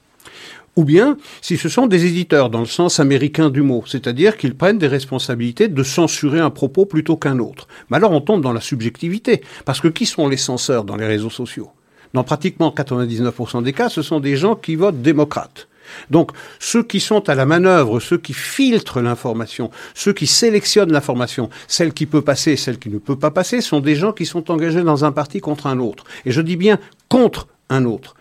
[0.76, 4.56] ou bien si ce sont des éditeurs dans le sens américain du mot, c'est-à-dire qu'ils
[4.56, 7.68] prennent des responsabilités de censurer un propos plutôt qu'un autre.
[7.88, 11.06] Mais alors on tombe dans la subjectivité, parce que qui sont les censeurs dans les
[11.06, 11.70] réseaux sociaux?
[12.14, 15.68] Dans pratiquement 99% des cas, ce sont des gens qui votent démocrates.
[16.10, 21.50] Donc ceux qui sont à la manœuvre, ceux qui filtrent l'information, ceux qui sélectionnent l'information,
[21.68, 24.50] celle qui peut passer, celle qui ne peut pas passer, sont des gens qui sont
[24.50, 26.04] engagés dans un parti contre un autre.
[26.24, 28.14] Et je dis bien contre un autre,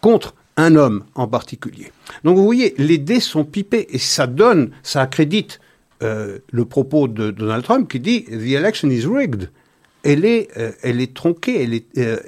[0.00, 1.92] contre un homme en particulier.
[2.24, 5.60] Donc vous voyez, les dés sont pipés et ça donne, ça accrédite
[6.02, 9.50] euh, le propos de Donald Trump qui dit The election is rigged.
[10.02, 12.18] Elle est, euh, elle est tronquée, euh,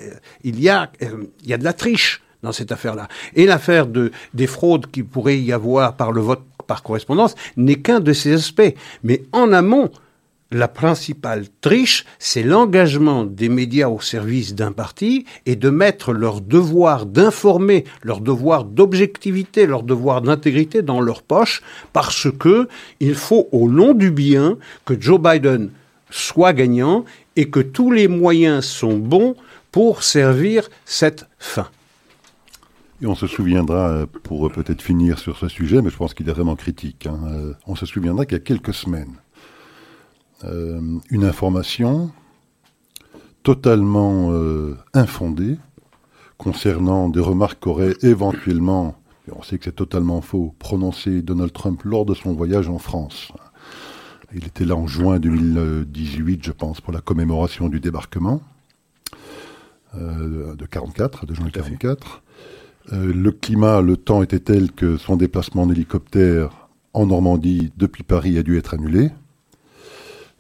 [0.43, 3.09] il, y a, il y a de la triche dans cette affaire-là.
[3.35, 7.81] Et l'affaire de, des fraudes qui pourrait y avoir par le vote par correspondance n'est
[7.81, 8.75] qu'un de ces aspects.
[9.03, 9.91] Mais en amont,
[10.53, 16.41] la principale triche, c'est l'engagement des médias au service d'un parti et de mettre leur
[16.41, 23.49] devoir d'informer, leur devoir d'objectivité, leur devoir d'intégrité dans leur poche, parce que il faut
[23.53, 25.71] au long du bien que Joe Biden
[26.11, 27.05] soit gagnant
[27.37, 29.37] et que tous les moyens sont bons
[29.71, 31.69] pour servir cette fin.
[33.03, 36.29] Et on se souviendra, euh, pour peut-être finir sur ce sujet, mais je pense qu'il
[36.29, 39.17] est vraiment critique, hein, euh, on se souviendra qu'il y a quelques semaines,
[40.45, 42.11] euh, une information
[43.43, 44.35] totalement
[44.93, 45.57] infondée
[46.37, 51.83] concernant des remarques qu'aurait éventuellement, et on sait que c'est totalement faux, prononcé Donald Trump
[51.85, 53.33] lors de son voyage en France.
[54.35, 58.43] Il était là en juin 2018, je pense, pour la commémoration du débarquement
[59.95, 62.23] de 44, de juin 44.
[62.93, 68.03] Euh, le climat, le temps était tel que son déplacement en hélicoptère en Normandie depuis
[68.03, 69.11] Paris a dû être annulé.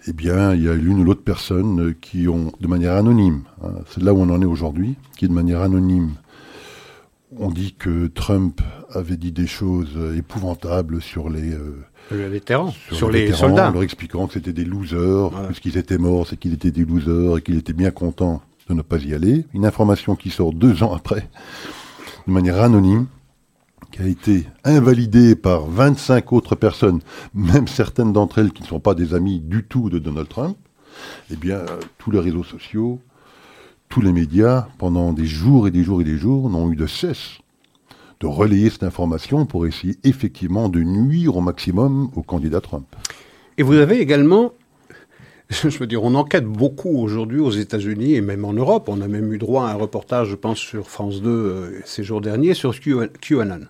[0.07, 3.72] Eh bien, il y a l'une ou l'autre personne qui ont, de manière anonyme, hein,
[3.88, 6.14] c'est là où on en est aujourd'hui, qui de manière anonyme
[7.38, 8.61] on dit que Trump
[8.92, 14.26] avait dit des choses épouvantables sur les, euh, vétérans, sur, les, soldats, en leur expliquant
[14.26, 17.72] que c'était des losers, puisqu'ils étaient morts, c'est qu'ils étaient des losers et qu'il était
[17.72, 19.46] bien content de ne pas y aller.
[19.55, 21.29] Une information qui sort deux ans après
[22.26, 23.06] de manière anonyme,
[23.92, 27.00] qui a été invalidée par 25 autres personnes,
[27.35, 30.56] même certaines d'entre elles qui ne sont pas des amis du tout de Donald Trump,
[31.30, 31.61] eh bien,
[31.98, 33.00] tous les réseaux sociaux,
[33.88, 36.87] tous les médias, pendant des jours et des jours et des jours, n'ont eu de
[36.87, 37.40] cesse
[38.20, 42.87] de relayer cette information pour essayer effectivement de nuire au maximum au candidat Trump.
[43.56, 44.52] Et vous avez également
[45.64, 48.88] je veux dire, on enquête beaucoup aujourd'hui aux États-Unis et même en Europe.
[48.88, 52.04] On a même eu droit à un reportage, je pense, sur France 2 euh, ces
[52.04, 53.66] jours derniers sur QAnon.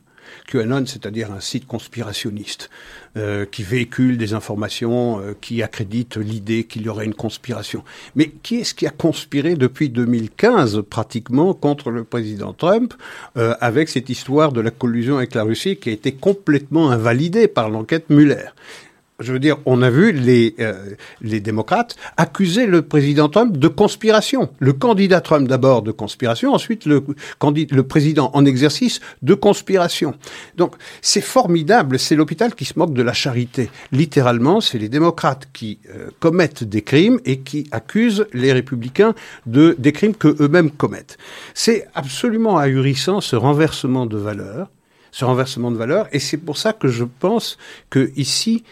[0.47, 2.69] QAnon, c'est-à-dire un site conspirationniste
[3.17, 7.83] euh, qui véhicule des informations euh, qui accréditent l'idée qu'il y aurait une conspiration.
[8.15, 12.93] Mais qui est-ce qui a conspiré depuis 2015 pratiquement contre le président Trump
[13.35, 17.71] avec cette histoire de la collusion avec la Russie qui a été complètement invalidée par
[17.71, 18.51] l'enquête Mueller?
[19.21, 23.69] Je veux dire, on a vu les, euh, les démocrates accuser le président Trump de
[23.69, 24.51] conspiration.
[24.59, 27.05] Le candidat Trump d'abord de conspiration, ensuite le,
[27.43, 30.15] le président en exercice de conspiration.
[30.57, 33.71] Donc c'est formidable, c'est l'hôpital qui se moque de la charité.
[33.93, 39.15] Littéralement, c'est les démocrates qui euh, commettent des crimes et qui accusent les républicains
[39.47, 41.19] de des crimes que eux-mêmes commettent.
[41.55, 44.69] C'est absolument ahurissant ce renversement de valeurs,
[45.13, 47.59] ce renversement de valeurs, et c'est pour ça que je pense
[47.91, 48.65] que ici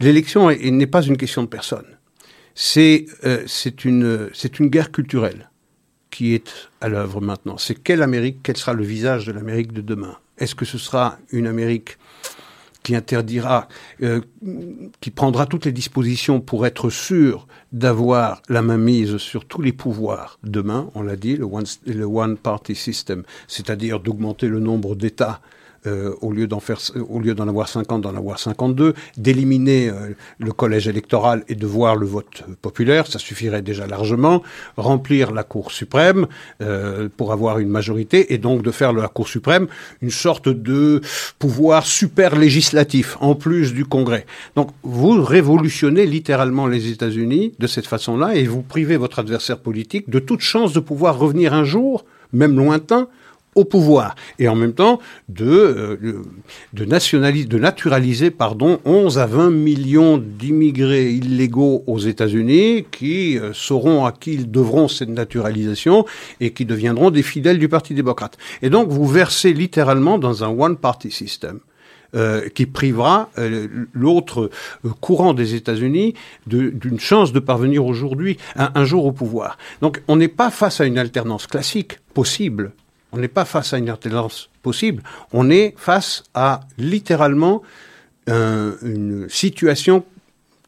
[0.00, 1.86] L'élection n'est pas une question de personne.
[2.54, 3.46] C'est euh,
[3.84, 5.50] une, une guerre culturelle
[6.10, 7.58] qui est à l'œuvre maintenant.
[7.58, 10.16] C'est quelle Amérique, quel sera le visage de l'Amérique de demain?
[10.38, 11.98] Est-ce que ce sera une Amérique
[12.82, 13.68] qui interdira,
[14.02, 14.20] euh,
[15.00, 19.72] qui prendra toutes les dispositions pour être sûr d'avoir la main mise sur tous les
[19.72, 24.94] pouvoirs demain, on l'a dit, le one, le one party system, c'est-à-dire d'augmenter le nombre
[24.94, 25.40] d'États
[25.86, 30.14] euh, au lieu d'en faire, au lieu d'en avoir 50, d'en avoir 52, d'éliminer euh,
[30.38, 34.42] le collège électoral et de voir le vote populaire, ça suffirait déjà largement,
[34.76, 36.26] remplir la Cour suprême
[36.60, 39.68] euh, pour avoir une majorité et donc de faire de la Cour suprême
[40.02, 41.00] une sorte de
[41.38, 44.26] pouvoir super législatif en plus du Congrès.
[44.56, 50.10] Donc vous révolutionnez littéralement les États-Unis de cette façon-là et vous privez votre adversaire politique
[50.10, 53.08] de toute chance de pouvoir revenir un jour, même lointain,
[53.54, 56.22] au pouvoir et en même temps de, euh,
[56.72, 64.04] de, de naturaliser pardon, 11 à 20 millions d'immigrés illégaux aux États-Unis qui euh, sauront
[64.04, 66.04] à qui ils devront cette naturalisation
[66.40, 68.38] et qui deviendront des fidèles du Parti démocrate.
[68.62, 71.60] Et donc vous versez littéralement dans un one-party system.
[72.16, 73.30] Euh, qui privera
[73.92, 74.50] l'autre
[75.00, 79.58] courant des États-Unis d'une chance de parvenir aujourd'hui un jour au pouvoir.
[79.80, 82.72] Donc on n'est pas face à une alternance classique possible
[83.12, 85.02] On n'est pas face à une alternance possible.
[85.32, 87.62] On est face à littéralement
[88.28, 90.04] une situation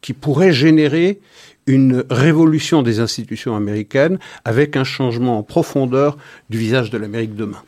[0.01, 1.21] qui pourrait générer
[1.67, 6.19] une révolution des institutions américaines avec un changement en profondeur
[6.51, 7.63] du visage de l'Amérique demain.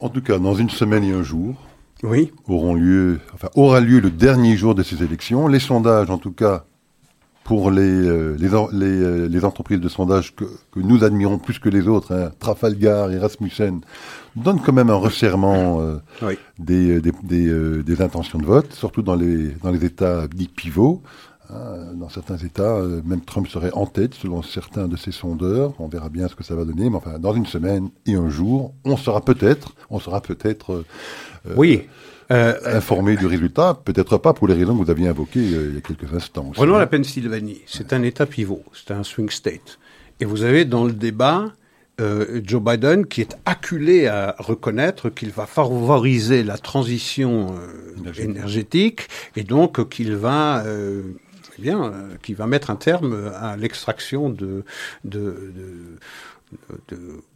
[0.00, 1.54] En tout cas, dans une semaine et un jour,
[2.02, 2.32] oui.
[2.46, 5.48] auront lieu, enfin, aura lieu le dernier jour de ces élections.
[5.48, 6.64] Les sondages, en tout cas,
[7.48, 11.70] pour les, euh, les, euh, les, entreprises de sondage que, que, nous admirons plus que
[11.70, 13.80] les autres, hein, Trafalgar et Rasmussen,
[14.36, 19.14] donnent quand même un resserrement euh, des, des, des, des, intentions de vote, surtout dans
[19.14, 21.00] les, dans les États dits pivots.
[21.48, 25.72] Hein, dans certains États, même Trump serait en tête selon certains de ses sondeurs.
[25.78, 26.90] On verra bien ce que ça va donner.
[26.90, 30.84] Mais enfin, dans une semaine et un jour, on sera peut-être, on sera peut-être,
[31.46, 31.86] euh, oui.
[32.30, 33.80] Euh, informé du résultat.
[33.84, 36.50] Peut-être pas pour les raisons que vous aviez invoquées il y a quelques instants.
[36.52, 37.62] Prenons la Pennsylvanie.
[37.66, 38.62] C'est un État pivot.
[38.74, 39.78] C'est un swing state.
[40.20, 41.52] Et vous avez dans le débat
[42.44, 47.54] Joe Biden qui est acculé à reconnaître qu'il va favoriser la transition
[48.16, 49.08] énergétique.
[49.34, 50.62] et donc qu'il va
[51.58, 54.64] bien, euh, qui va mettre un terme à l'extraction de,
[55.04, 55.52] de,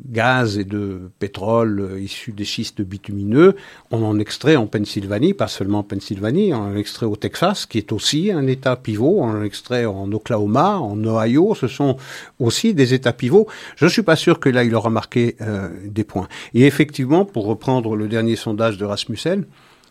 [0.06, 3.56] gaz et de pétrole issus des schistes bitumineux.
[3.90, 7.78] On en extrait en Pennsylvanie, pas seulement en Pennsylvanie, on en extrait au Texas, qui
[7.78, 11.96] est aussi un État pivot, on en extrait en Oklahoma, en Ohio, ce sont
[12.38, 13.46] aussi des États pivots.
[13.76, 16.28] Je ne suis pas sûr que là, il aura marqué euh, des points.
[16.54, 19.44] Et effectivement, pour reprendre le dernier sondage de Rasmussen,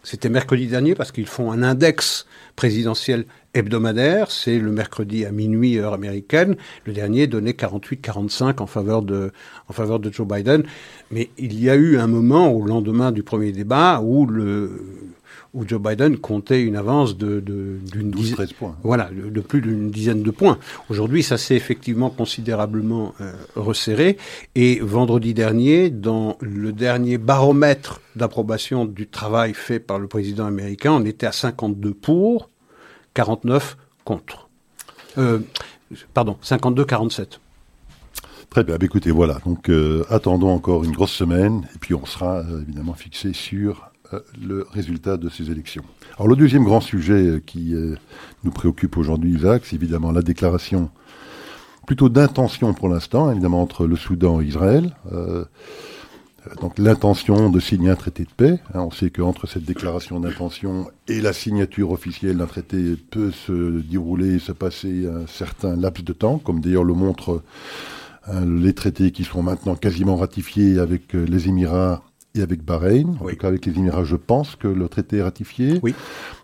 [0.04, 5.78] c'était mercredi dernier parce qu'ils font un index présidentiel hebdomadaire, c'est le mercredi à minuit
[5.78, 6.56] heure américaine.
[6.86, 9.32] Le dernier donnait 48-45 en faveur de
[9.68, 10.64] en faveur de Joe Biden.
[11.12, 14.82] Mais il y a eu un moment au lendemain du premier débat où le
[15.54, 18.12] où Joe Biden comptait une avance de, d'une
[18.58, 18.76] points.
[18.84, 20.58] Voilà, de, plus d'une dizaine de points.
[20.90, 24.18] Aujourd'hui, ça s'est effectivement considérablement euh, resserré.
[24.56, 30.94] Et vendredi dernier, dans le dernier baromètre d'approbation du travail fait par le président américain,
[30.94, 32.50] on était à 52 pour,
[33.14, 34.50] 49 contre.
[35.18, 35.40] Euh,
[36.14, 37.40] pardon, 52-47.
[38.50, 39.40] Très bien, bah, écoutez, voilà.
[39.46, 43.91] Donc euh, attendons encore une grosse semaine et puis on sera évidemment fixé sur
[44.42, 45.84] le résultat de ces élections.
[46.18, 47.74] Alors le deuxième grand sujet qui
[48.44, 50.90] nous préoccupe aujourd'hui, Isaac, c'est évidemment la déclaration
[51.86, 54.96] plutôt d'intention pour l'instant, évidemment entre le Soudan et Israël.
[55.12, 55.46] Euh,
[56.60, 58.60] donc l'intention de signer un traité de paix.
[58.74, 63.82] Hein, on sait qu'entre cette déclaration d'intention et la signature officielle d'un traité peut se
[63.82, 67.44] dérouler, se passer un certain laps de temps, comme d'ailleurs le montrent
[68.46, 72.04] les traités qui sont maintenant quasiment ratifiés avec euh, les Émirats
[72.36, 73.18] et avec Bahreïn.
[73.20, 75.80] En tout cas, avec les Émirats, je pense que le traité est ratifié.
[75.84, 75.94] Oui.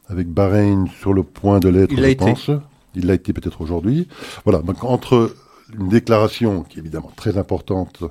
[0.08, 2.52] Avec Bahreïn sur le point de l'être, je pense.
[2.96, 4.08] Il l'a été peut-être aujourd'hui.
[4.44, 4.60] Voilà.
[4.60, 5.34] Donc entre
[5.78, 8.04] une déclaration qui est évidemment très importante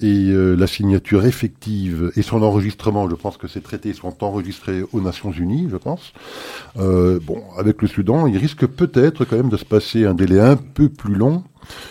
[0.00, 4.84] et euh, la signature effective et son enregistrement, je pense que ces traités sont enregistrés
[4.92, 6.12] aux Nations Unies, je pense.
[6.78, 10.40] Euh, bon, avec le Soudan, il risque peut-être quand même de se passer un délai
[10.40, 11.42] un peu plus long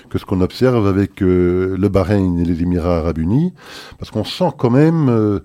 [0.09, 3.53] que ce qu'on observe avec euh, le Bahreïn et les Émirats arabes unis,
[3.99, 5.41] parce qu'on sent quand même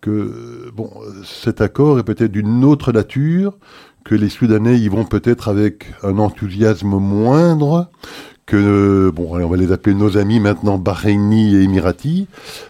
[0.00, 0.90] que bon,
[1.24, 3.58] cet accord est peut-être d'une autre nature,
[4.04, 7.90] que les Soudanais y vont peut-être avec un enthousiasme moindre
[8.46, 12.28] que, bon, on va les appeler nos amis maintenant, Bahreïni et Émirati,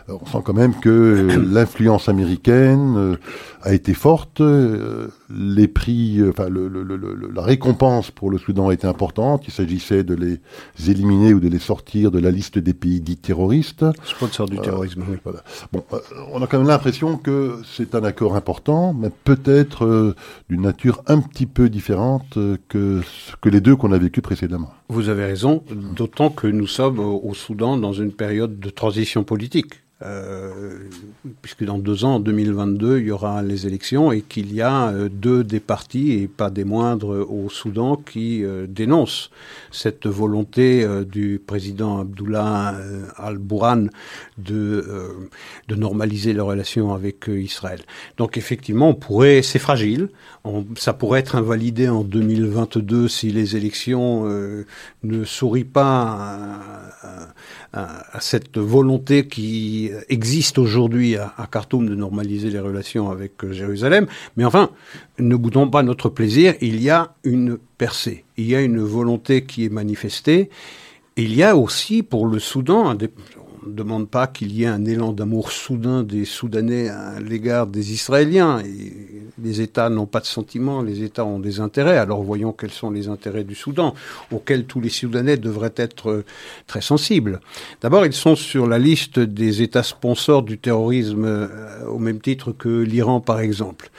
[0.08, 3.16] on sent quand même que l'influence américaine euh,
[3.64, 6.68] a été forte, euh, les prix, euh, enfin le,
[7.34, 9.44] la récompense pour le Soudan a été importante.
[9.48, 13.16] Il s'agissait de les éliminer ou de les sortir de la liste des pays dits
[13.16, 13.84] terroristes.
[14.04, 15.04] Sponsor du terrorisme.
[15.08, 15.16] oui.
[15.24, 15.42] Voilà.
[15.72, 15.82] Bon,
[16.32, 20.14] on a quand même l'impression que c'est un accord important, mais peut-être
[20.50, 23.00] d'une nature un petit peu différente que
[23.40, 24.70] que les deux qu'on a vécu précédemment.
[24.88, 25.64] Vous avez raison,
[25.96, 29.83] d'autant que nous sommes au Soudan dans une période de transition politique.
[30.02, 30.88] Euh,
[31.40, 34.88] puisque dans deux ans, en 2022, il y aura les élections et qu'il y a
[34.88, 39.30] euh, deux des partis, et pas des moindres, au Soudan qui euh, dénoncent
[39.70, 42.76] cette volonté du président Abdullah
[43.16, 43.86] al-Bourhan
[44.38, 44.84] de,
[45.68, 47.80] de normaliser les relations avec Israël.
[48.16, 50.08] Donc effectivement, on pourrait, c'est fragile,
[50.76, 54.24] ça pourrait être invalidé en 2022 si les élections
[55.02, 56.60] ne sourient pas
[57.72, 64.06] à cette volonté qui existe aujourd'hui à, Khartoum de normaliser les relations avec euh, Jérusalem.
[64.36, 64.70] Mais enfin,
[65.18, 69.44] ne boudons pas notre plaisir, il y a une percée, il y a une volonté
[69.44, 70.50] qui est manifestée.
[71.16, 72.96] Il y a aussi pour le Soudan,
[73.66, 78.62] demande pas qu'il y ait un élan d'amour soudain des Soudanais à l'égard des Israéliens.
[79.42, 81.98] Les États n'ont pas de sentiments, les États ont des intérêts.
[81.98, 83.94] Alors voyons quels sont les intérêts du Soudan,
[84.30, 86.24] auxquels tous les Soudanais devraient être euh,
[86.66, 87.40] très sensibles.
[87.80, 91.48] D'abord, ils sont sur la liste des États sponsors du terrorisme euh,
[91.88, 93.90] au même titre que l'Iran, par exemple.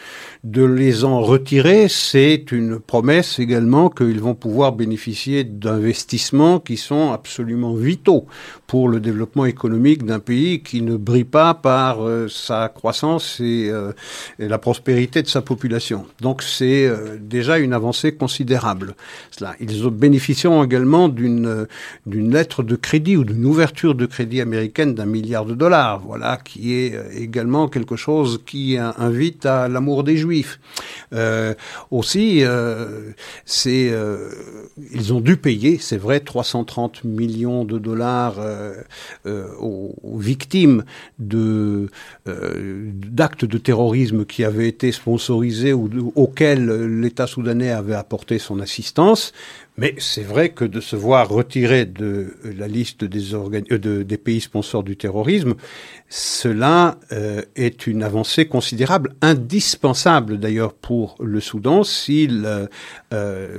[0.44, 7.12] De les en retirer, c'est une promesse également qu'ils vont pouvoir bénéficier d'investissements qui sont
[7.12, 8.28] absolument vitaux
[8.68, 13.70] pour le développement économique d'un pays qui ne brille pas par euh, sa croissance et,
[13.70, 13.92] euh,
[14.40, 16.06] et, la prospérité de sa population.
[16.22, 18.96] Donc c'est euh, déjà une avancée considérable.
[19.32, 19.56] Cela.
[19.60, 21.68] Ils bénéficieront également d'une
[22.06, 26.02] lettre de crédit ou d'une ouverture de crédit américaine d'un milliard de dollars.
[26.06, 30.60] Voilà, qui est également quelque chose qui invite à l'amour des Juifs
[31.92, 32.44] aussi,
[34.92, 38.36] ils ont dû payer, c'est vrai, 330 millions de dollars
[39.60, 40.84] aux, victimes
[41.20, 41.90] de
[42.26, 49.34] d'actes de terrorisme qui avaient été sponsorisés ou auxquels l'État soudanais avait apporté son assistance.
[49.78, 53.20] Mais c'est vrai que de se voir retiré de la liste des,
[53.78, 55.56] de, des pays sponsors du terrorisme,
[56.08, 62.68] cela euh, est une avancée considérable, indispensable d'ailleurs pour le Soudan s'il euh,
[63.14, 63.58] euh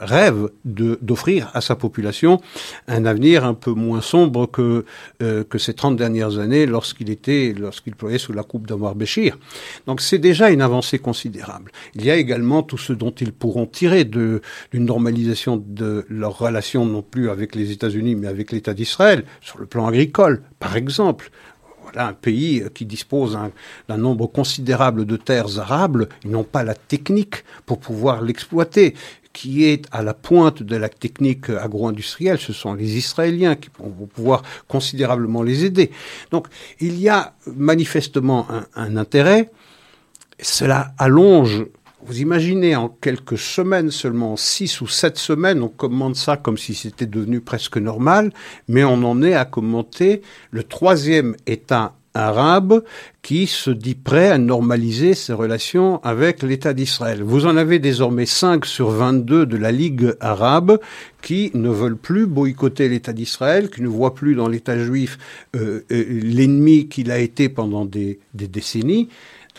[0.00, 2.40] rêve d'offrir à sa population
[2.86, 4.84] un avenir un peu moins sombre que
[5.18, 9.38] que ces 30 dernières années lorsqu'il était lorsqu'il ployait sous la coupe d'Omar Béchir.
[9.86, 11.72] Donc c'est déjà une avancée considérable.
[11.94, 14.40] Il y a également tout ce dont ils pourront tirer d'une
[14.72, 19.66] normalisation de leurs relations non plus avec les États-Unis mais avec l'État d'Israël sur le
[19.66, 21.30] plan agricole par exemple
[21.96, 23.38] un pays qui dispose
[23.88, 28.94] d'un nombre considérable de terres arables, ils n'ont pas la technique pour pouvoir l'exploiter
[29.32, 34.06] qui est à la pointe de la technique agro-industrielle, ce sont les Israéliens qui vont
[34.06, 35.90] pouvoir considérablement les aider.
[36.30, 36.48] Donc
[36.80, 39.50] il y a manifestement un intérêt.
[40.40, 41.66] Cela allonge
[42.04, 46.74] vous imaginez en quelques semaines seulement, six ou sept semaines, on commente ça comme si
[46.74, 48.32] c'était devenu presque normal,
[48.68, 52.82] mais on en est à commenter le troisième État arabe
[53.22, 57.22] qui se dit prêt à normaliser ses relations avec l'État d'Israël.
[57.22, 60.80] Vous en avez désormais 5 sur 22 de la Ligue arabe
[61.22, 65.18] qui ne veulent plus boycotter l'État d'Israël, qui ne voient plus dans l'État juif
[65.54, 69.08] euh, euh, l'ennemi qu'il a été pendant des, des décennies.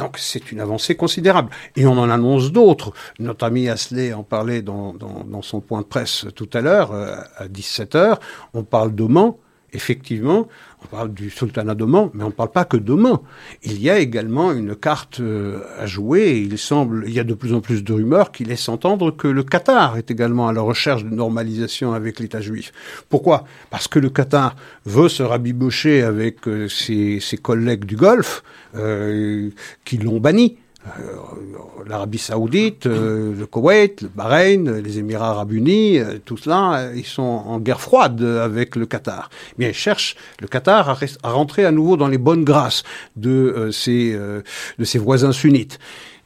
[0.02, 1.52] Donc c'est une avancée considérable.
[1.76, 2.92] Et on en annonce d'autres.
[3.20, 4.96] Notre ami Asley en parlait dans,
[5.44, 8.18] son point de presse tout à l'heure, euh, à 17h.
[8.56, 9.34] On parle d'Oman,
[9.74, 10.48] effectivement.
[10.84, 13.20] On parle du sultanat d'Oman, mais on ne parle pas que d'Oman.
[13.64, 16.40] Il y a également une carte euh, à jouer.
[16.40, 19.28] il semble, il y a de plus en plus de rumeurs qui laissent entendre que
[19.28, 22.72] le Qatar est également à la recherche de normalisation avec l'État juif.
[23.10, 23.46] Pourquoi?
[23.70, 24.56] Parce que le Qatar
[24.86, 28.44] veut se rabibocher avec euh, ses, ses, collègues du Golfe
[28.76, 29.50] euh,
[29.86, 30.58] qui l'ont banni.
[30.88, 30.92] Euh,
[31.86, 37.06] l'Arabie Saoudite, euh, le Koweït, le Bahreïn, les Émirats Arabes Unis, euh, tout cela, ils
[37.06, 39.30] sont en guerre froide avec le Qatar.
[39.58, 42.84] Mais ils cherchent le Qatar à, rentrer à nouveau dans les bonnes grâces
[43.16, 45.78] de ses de ses voisins sunnites.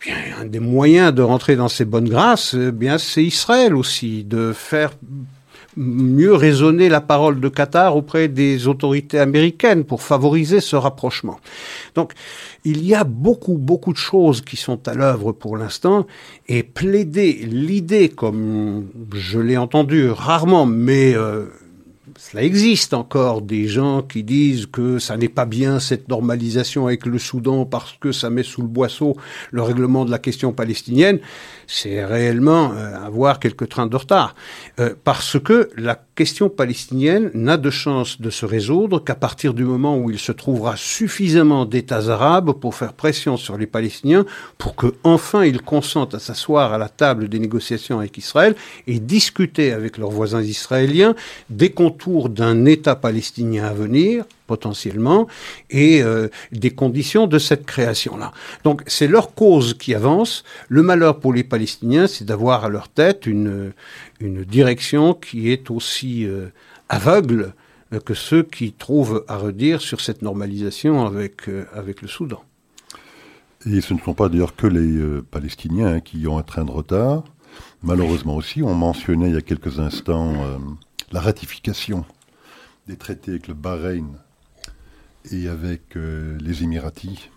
[0.06, 4.54] Bien, un des moyens de rentrer dans ces bonnes grâces, bien c'est Israël aussi, de
[4.54, 4.92] faire
[5.78, 11.40] mieux raisonner la parole de Qatar auprès des autorités américaines pour favoriser ce rapprochement.
[11.96, 12.14] Donc,
[12.64, 16.08] il y a beaucoup, beaucoup de choses qui sont à l'œuvre pour l'instant
[16.48, 21.46] et plaider l'idée, comme je l'ai entendu rarement, mais euh,
[22.18, 27.06] cela existe encore des gens qui disent que ça n'est pas bien cette normalisation avec
[27.06, 29.18] le Soudan parce que ça met sous le boisseau
[29.52, 31.20] le règlement de la question palestinienne.
[31.68, 34.34] C'est réellement euh, avoir quelques trains de retard.
[34.80, 39.66] Euh, parce que la question palestinienne n'a de chance de se résoudre qu'à partir du
[39.66, 44.26] moment où il se trouvera suffisamment d'États arabes pour faire pression sur les Palestiniens
[44.58, 48.56] pour que enfin ils consentent à s'asseoir à la table des négociations avec Israël
[48.88, 51.16] et discuter avec leurs voisins israéliens
[51.50, 55.28] des contours d'un État palestinien à venir potentiellement
[55.70, 58.32] et euh, des conditions de cette création-là.
[58.64, 60.44] Donc c'est leur cause qui avance.
[60.70, 63.74] Le malheur pour les Palestiniens, c'est d'avoir à leur tête une,
[64.20, 66.48] une direction qui est aussi euh,
[66.90, 67.54] aveugle
[68.04, 72.44] que ceux qui trouvent à redire sur cette normalisation avec, euh, avec le Soudan.
[73.66, 76.72] Et ce ne sont pas d'ailleurs que les Palestiniens hein, qui ont un train de
[76.72, 77.24] retard.
[77.84, 80.60] Malheureusement aussi, on mentionnait il y a quelques instants
[81.12, 82.06] la ratification
[82.88, 84.18] des traités avec le Bahreïn
[85.32, 87.30] et avec euh, les Émiratis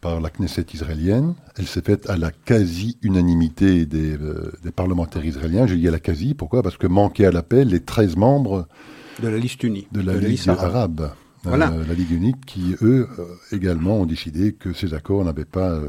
[0.00, 1.34] par la Knesset israélienne.
[1.56, 5.66] Elle s'est faite à la quasi-unanimité des, euh, des, parlementaires israéliens.
[5.66, 6.62] Je dis à la quasi, pourquoi?
[6.62, 8.66] Parce que manqué à l'appel, les 13 membres
[9.22, 9.86] De la liste unie.
[9.92, 11.12] De la, Ligue arabe.
[11.42, 11.72] Voilà.
[11.86, 13.08] la Ligue unique qui, eux,
[13.52, 15.80] également ont décidé que ces accords n'avaient pas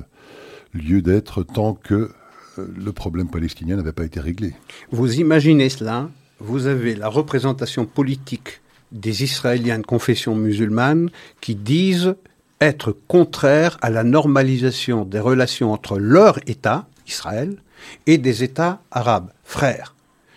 [0.74, 2.12] lieu d'être tant que
[2.57, 4.53] le problème palestinien n'avait pas été réglé.
[4.91, 6.09] Vous imaginez cela
[6.39, 11.09] Vous avez la représentation politique des Israéliens de confession musulmane
[11.39, 12.16] qui disent
[12.62, 17.57] être contraires à la normalisation des relations entre leur État, Israël,
[18.05, 19.95] et des États arabes, frères.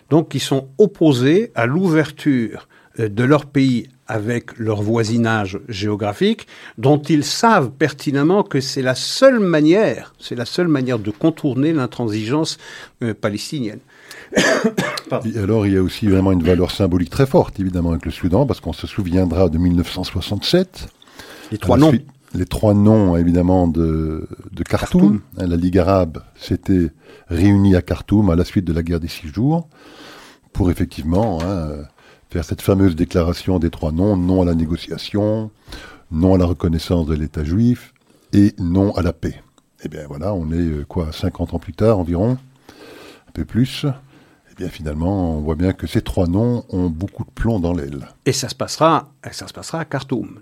[0.09, 2.67] Donc qui sont opposés à l'ouverture
[2.99, 6.47] euh, de leur pays avec leur voisinage géographique,
[6.77, 11.73] dont ils savent pertinemment que c'est la seule manière, c'est la seule manière de contourner
[11.73, 12.57] l'intransigeance
[13.01, 13.79] euh, palestinienne.
[14.37, 18.11] Et alors, il y a aussi vraiment une valeur symbolique très forte, évidemment, avec le
[18.11, 20.87] Soudan, parce qu'on se souviendra de 1967.
[21.51, 21.93] Les trois noms.
[22.35, 25.21] Les trois noms, évidemment, de, de Khartoum.
[25.37, 26.91] Hein, la Ligue arabe s'était
[27.27, 29.67] réunie à Khartoum à la suite de la guerre des six jours
[30.53, 31.85] pour effectivement hein,
[32.29, 35.51] faire cette fameuse déclaration des trois noms, non à la négociation,
[36.11, 37.93] non à la reconnaissance de l'État juif
[38.33, 39.41] et non à la paix.
[39.83, 42.37] Eh bien voilà, on est euh, quoi, 50 ans plus tard environ,
[43.27, 43.85] un peu plus.
[44.51, 47.73] Eh bien finalement, on voit bien que ces trois noms ont beaucoup de plomb dans
[47.73, 48.07] l'aile.
[48.25, 50.39] Et ça se passera, ça se passera à Khartoum.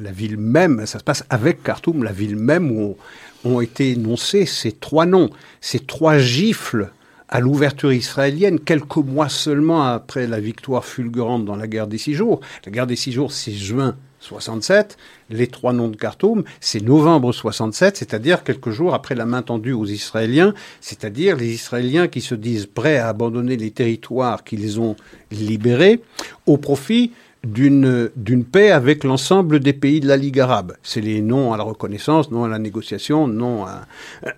[0.00, 2.96] La ville même, ça se passe avec Khartoum, la ville même où
[3.44, 5.30] ont été énoncés ces trois noms,
[5.60, 6.90] ces trois gifles
[7.28, 12.14] à l'ouverture israélienne, quelques mois seulement après la victoire fulgurante dans la guerre des six
[12.14, 12.40] jours.
[12.64, 14.96] La guerre des six jours, c'est juin 67.
[15.30, 19.72] Les trois noms de Khartoum, c'est novembre 67, c'est-à-dire quelques jours après la main tendue
[19.72, 24.96] aux Israéliens, c'est-à-dire les Israéliens qui se disent prêts à abandonner les territoires qu'ils ont
[25.30, 26.00] libérés
[26.46, 27.12] au profit
[27.52, 30.76] d'une paix avec l'ensemble des pays de la Ligue arabe.
[30.82, 33.86] C'est les noms à la reconnaissance, non à la négociation, non à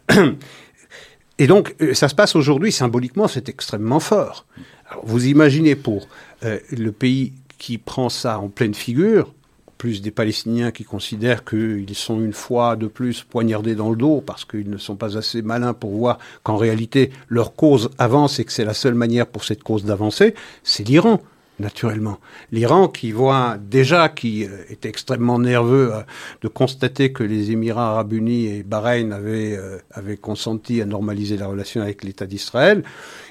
[1.41, 4.45] Et donc, euh, ça se passe aujourd'hui, symboliquement, c'est extrêmement fort.
[5.05, 6.07] Vous imaginez pour
[6.45, 9.33] euh, le pays qui prend ça en pleine figure,
[9.79, 14.21] plus des Palestiniens qui considèrent qu'ils sont une fois de plus poignardés dans le dos
[14.21, 18.45] parce qu'ils ne sont pas assez malins pour voir qu'en réalité leur cause avance et
[18.45, 21.23] que c'est la seule manière pour cette cause d'avancer, c'est l'Iran
[21.61, 22.19] naturellement.
[22.51, 26.01] L'Iran qui voit déjà, qui euh, est extrêmement nerveux euh,
[26.43, 31.37] de constater que les Émirats arabes unis et Bahreïn avaient, euh, avaient consenti à normaliser
[31.37, 32.83] la relation avec l'État d'Israël,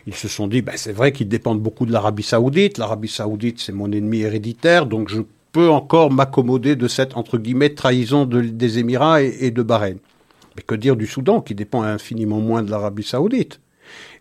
[0.08, 2.78] ils se sont dit, ben, c'est vrai qu'ils dépendent beaucoup de l'Arabie saoudite.
[2.78, 5.22] L'Arabie saoudite, c'est mon ennemi héréditaire, donc je
[5.52, 9.98] peux encore m'accommoder de cette, entre guillemets, trahison des Émirats et, et de Bahreïn.
[10.56, 13.60] Mais que dire du Soudan, qui dépend infiniment moins de l'Arabie saoudite?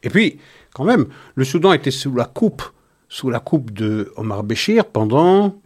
[0.03, 0.39] Et puis,
[0.75, 2.63] quand même, le Soudan était sous la coupe
[3.09, 5.57] sous la coupe de Omar Béchir pendant,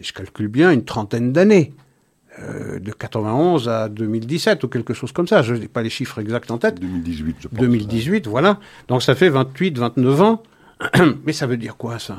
[0.00, 1.72] si je calcule bien, une trentaine d'années.
[2.38, 5.42] Euh, de 91 à 2017 ou quelque chose comme ça.
[5.42, 6.78] Je n'ai pas les chiffres exacts en tête.
[6.80, 7.58] 2018, je pense.
[7.58, 8.60] 2018, voilà.
[8.86, 10.42] Donc ça fait 28, 29 ans.
[11.24, 12.18] Mais ça veut dire quoi, ça?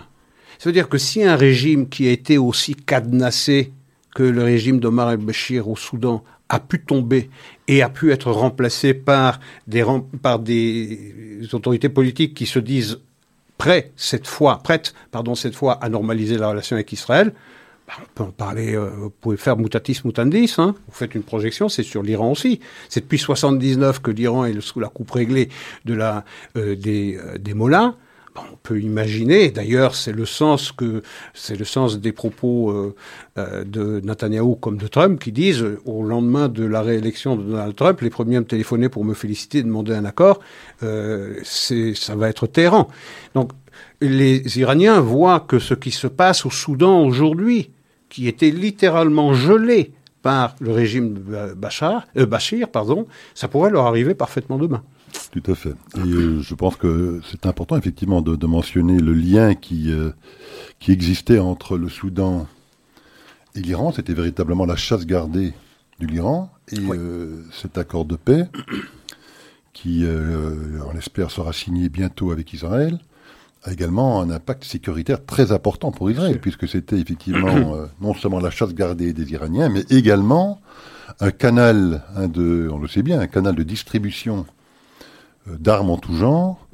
[0.59, 3.71] Ça veut dire que si un régime qui a été aussi cadenassé
[4.13, 7.29] que le régime d'Omar el-Béchir au Soudan a pu tomber
[7.69, 9.83] et a pu être remplacé par des,
[10.21, 12.99] par des autorités politiques qui se disent
[13.95, 17.33] cette fois, prête, pardon, cette fois à normaliser la relation avec Israël,
[17.87, 21.23] bah, on peut en parler, euh, vous pouvez faire mutatis mutandis, hein, vous faites une
[21.23, 22.59] projection, c'est sur l'Iran aussi.
[22.89, 25.49] C'est depuis 79 que l'Iran est sous la coupe réglée
[25.85, 26.23] de la,
[26.55, 27.95] euh, des, euh, des mollahs
[28.37, 30.73] on peut imaginer, d'ailleurs, c'est le sens
[31.99, 32.95] des propos euh,
[33.37, 37.75] euh, de Netanyahu comme de Trump qui disent au lendemain de la réélection de Donald
[37.75, 40.39] Trump, les premiers à me téléphoner pour me féliciter, et demander un accord,
[40.83, 42.87] euh, ça va être Téhéran.
[43.35, 43.51] Donc
[43.99, 47.71] les Iraniens voient que ce qui se passe au Soudan aujourd'hui,
[48.09, 54.13] qui était littéralement gelé par le régime de Bachar, Bachir, pardon, ça pourrait leur arriver
[54.13, 54.83] parfaitement demain.
[55.31, 55.73] Tout à fait.
[55.95, 60.11] Et euh, je pense que c'est important effectivement de, mentionner le lien qui, euh,
[60.79, 62.47] qui existait entre le Soudan
[63.55, 63.93] et l'Iran.
[63.93, 65.53] C'était véritablement la chasse gardée
[65.99, 68.45] de l'Iran et euh, cet accord de paix
[69.73, 72.99] qui, on espère, sera signé bientôt avec Israël
[73.63, 78.49] a également un impact sécuritaire très important pour Israël, puisque c'était effectivement non seulement la
[78.49, 80.59] chasse gardée des Iraniens, mais également
[81.19, 84.45] un canal, un de, on le sait bien, un canal de distribution
[85.47, 86.67] d'armes en tout genre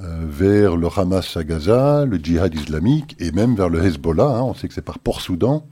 [0.00, 4.24] euh, vers le Hamas à Gaza, le djihad islamique et même vers le Hezbollah.
[4.24, 4.42] Hein.
[4.42, 5.64] On sait que c'est par Port-Soudan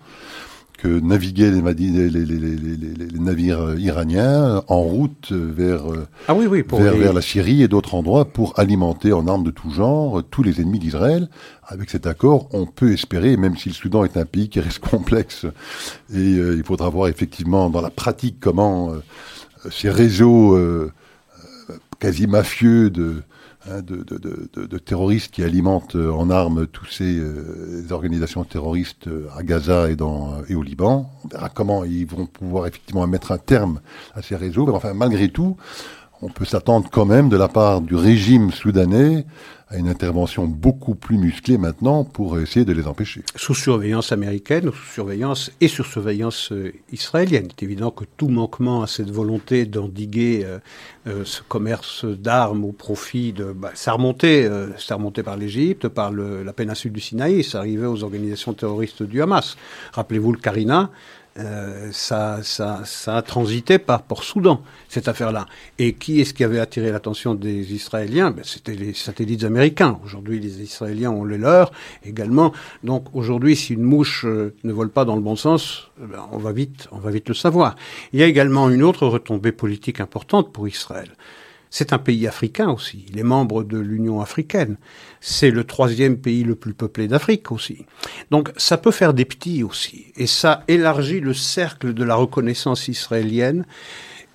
[0.78, 5.82] que naviguaient les, les, navires iraniens en route vers,
[6.26, 9.53] ah oui, oui, vers, vers, la Syrie et d'autres endroits pour alimenter en armes de
[9.53, 11.28] tout genre tous les ennemis d'Israël.
[11.66, 14.78] Avec cet accord, on peut espérer, même si le Soudan est un pays qui reste
[14.90, 15.46] complexe,
[16.12, 18.92] et euh, il faudra voir effectivement dans la pratique comment
[19.70, 20.57] ces réseaux
[22.03, 23.22] quasi mafieux de,
[23.70, 27.22] hein, de, terroristes qui alimentent en armes toutes ces
[27.92, 29.96] organisations terroristes à Gaza et,
[30.48, 31.09] et au Liban.
[31.24, 33.80] On verra comment ils vont pouvoir effectivement mettre un terme
[34.16, 34.66] à ces réseaux.
[34.66, 35.57] Mais enfin, malgré tout,
[36.22, 39.26] on peut s'attendre quand même de la part du régime soudanais
[39.68, 43.22] à une intervention beaucoup plus musclée maintenant pour essayer de les empêcher.
[43.34, 47.46] Sous surveillance américaine, sous surveillance et sur surveillance euh, israélienne.
[47.46, 50.58] Il est évident que tout manquement à cette volonté d'endiguer euh,
[51.06, 53.52] euh, ce commerce d'armes au profit de...
[53.52, 58.04] Bah, ça, remontait, ça remontait par l'Égypte, par la péninsule du Sinaï, ça arrivait aux
[58.04, 59.56] organisations terroristes du Hamas.
[59.92, 60.90] Rappelez-vous le Karina,
[61.39, 65.47] euh, ça, ça, ça, a transité par Port-Soudan, cette affaire-là.
[65.78, 68.30] Et qui est-ce qui avait attiré l'attention des Israéliens?
[68.30, 69.99] Ben, C'était les satellites américains.
[70.05, 71.72] Aujourd'hui, les Israéliens ont les leurs
[72.05, 72.53] également.
[72.85, 76.26] Donc aujourd'hui, si une mouche euh, ne vole pas dans le bon sens, eh ben,
[76.33, 77.76] on, va vite, on va vite le savoir.
[78.12, 81.09] Il y a également une autre retombée politique importante pour Israël.
[81.74, 83.06] C'est un pays africain aussi.
[83.08, 84.76] Il est membre de l'Union africaine.
[85.22, 87.86] C'est le troisième pays le plus peuplé d'Afrique aussi.
[88.30, 90.12] Donc ça peut faire des petits aussi.
[90.16, 93.64] Et ça élargit le cercle de la reconnaissance israélienne.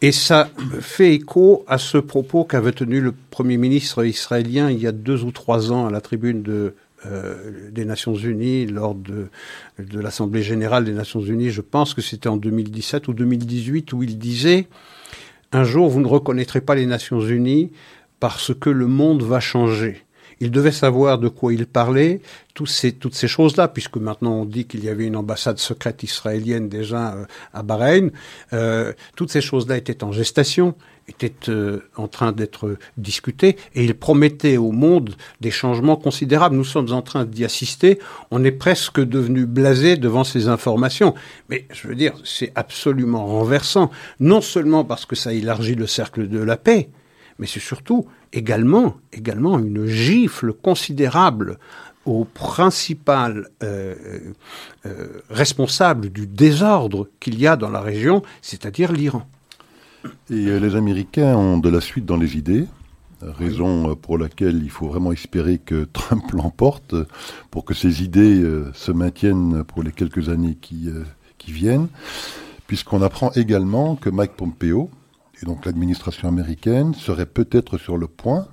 [0.02, 0.50] Et ça
[0.82, 5.24] fait écho à ce propos qu'avait tenu le Premier ministre israélien il y a deux
[5.24, 6.44] ou trois ans à la tribune
[7.06, 9.30] euh, des Nations Unies lors de
[9.78, 11.52] l'Assemblée générale des Nations Unies.
[11.52, 14.68] Je pense que c'était en 2017 ou 2018 où il disait
[15.52, 17.72] un jour, vous ne reconnaîtrez pas les Nations Unies
[18.20, 20.07] parce que le monde va changer.
[20.40, 22.22] Il devait savoir de quoi il parlait,
[22.54, 26.04] toutes ces, toutes ces choses-là, puisque maintenant on dit qu'il y avait une ambassade secrète
[26.04, 28.12] israélienne déjà euh, à Bahreïn.
[28.54, 30.76] Euh, toutes ces choses-là étaient en gestation,
[31.08, 36.56] étaient euh, en train d'être discutées, et il promettait au monde des changements considérables.
[36.56, 38.00] Nous sommes en train d'y assister.
[38.32, 41.14] On est presque devenu blasé devant ces informations.
[41.50, 43.92] Mais je veux dire, c'est absolument renversant.
[44.20, 46.90] Non seulement parce que ça élargit le cercle de la paix,
[47.40, 51.58] mais c'est surtout également, également une gifle considérable
[52.08, 53.96] au principal euh,
[54.86, 59.28] euh, responsable du désordre qu'il y a dans la région, c'est-à-dire l'Iran.
[60.30, 62.66] Et euh, les Américains ont de la suite dans les idées,
[63.22, 66.96] raison pour laquelle il faut vraiment espérer que Trump l'emporte
[67.52, 68.42] pour que ces idées
[68.74, 70.92] se maintiennent pour les quelques années qui
[71.48, 71.88] viennent,
[72.68, 74.90] puisqu'on apprend également que Mike Pompeo,
[75.42, 78.48] et donc l'administration américaine serait peut-être sur le point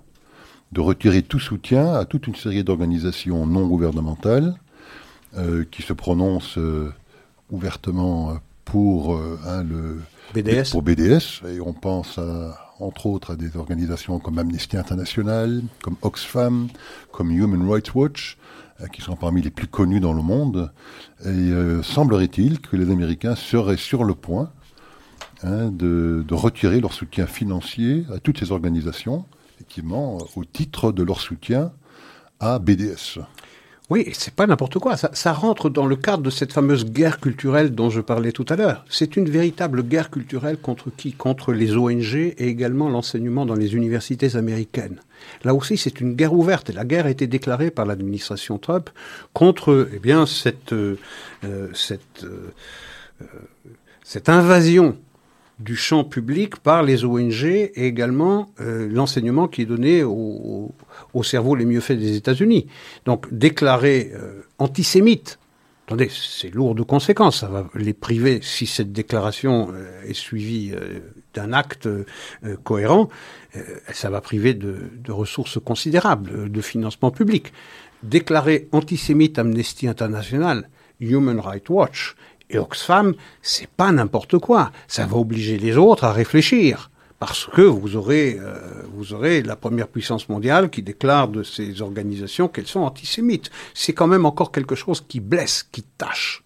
[0.73, 4.55] de retirer tout soutien à toute une série d'organisations non gouvernementales
[5.37, 6.93] euh, qui se prononcent euh,
[7.51, 10.01] ouvertement euh, pour hein, le
[10.33, 10.71] BDS.
[10.71, 12.19] pour BDS et on pense
[12.81, 16.69] entre autres à des organisations comme Amnesty International, comme Oxfam,
[17.13, 18.39] comme Human Rights Watch,
[18.93, 20.73] qui sont parmi les plus connus dans le monde.
[21.25, 24.51] Et semblerait-il que les Américains seraient sur le point
[25.47, 31.21] Hein, de, retirer leur soutien financier à toutes ces organisations, effectivement, au titre de leur
[31.21, 31.71] soutien
[32.41, 33.21] à BDS.
[33.91, 34.97] Oui, c'est pas n'importe quoi.
[34.97, 38.57] Ça, rentre dans le cadre de cette fameuse guerre culturelle dont je parlais tout à
[38.57, 38.87] l'heure.
[38.89, 41.13] C'est une véritable guerre culturelle contre qui?
[41.13, 44.99] Contre les ONG et également l'enseignement dans les universités américaines.
[45.45, 46.71] Là aussi, c'est une guerre ouverte.
[46.71, 48.89] La guerre a été déclarée par l'administration Trump
[49.35, 50.99] contre, eh bien, cette, euh,
[51.45, 53.27] euh, cette, euh,
[54.03, 54.97] cette invasion
[55.59, 60.75] du champ public par les ONG et également euh, l'enseignement qui est donné aux
[61.13, 62.67] au, cerveaux les mieux faits des États-Unis.
[63.05, 65.39] Donc déclarer euh, antisémite,
[65.87, 67.41] attendez, c'est lourd de conséquences.
[67.41, 70.73] Ça va les priver, si cette déclaration euh, est suivie
[71.35, 71.89] d'un acte
[72.63, 73.09] cohérent,
[73.93, 77.53] ça va priver de, de, ressources considérables, de financement public.
[78.03, 80.69] Déclarer antisémite Amnesty International,
[81.01, 82.15] Human Rights Watch,
[82.51, 84.71] et Oxfam, c'est pas n'importe quoi.
[84.89, 86.91] Ça va obliger les autres à réfléchir.
[87.19, 91.81] Parce que vous aurez, euh, vous aurez la première puissance mondiale qui déclare de ces
[91.81, 93.51] organisations qu'elles sont antisémites.
[93.73, 96.43] C'est quand même encore quelque chose qui blesse, qui tâche.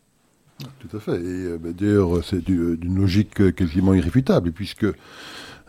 [0.79, 1.17] Tout à fait.
[1.17, 4.87] Et euh, ben, d'ailleurs, c'est d'une logique quasiment irréfutable, puisque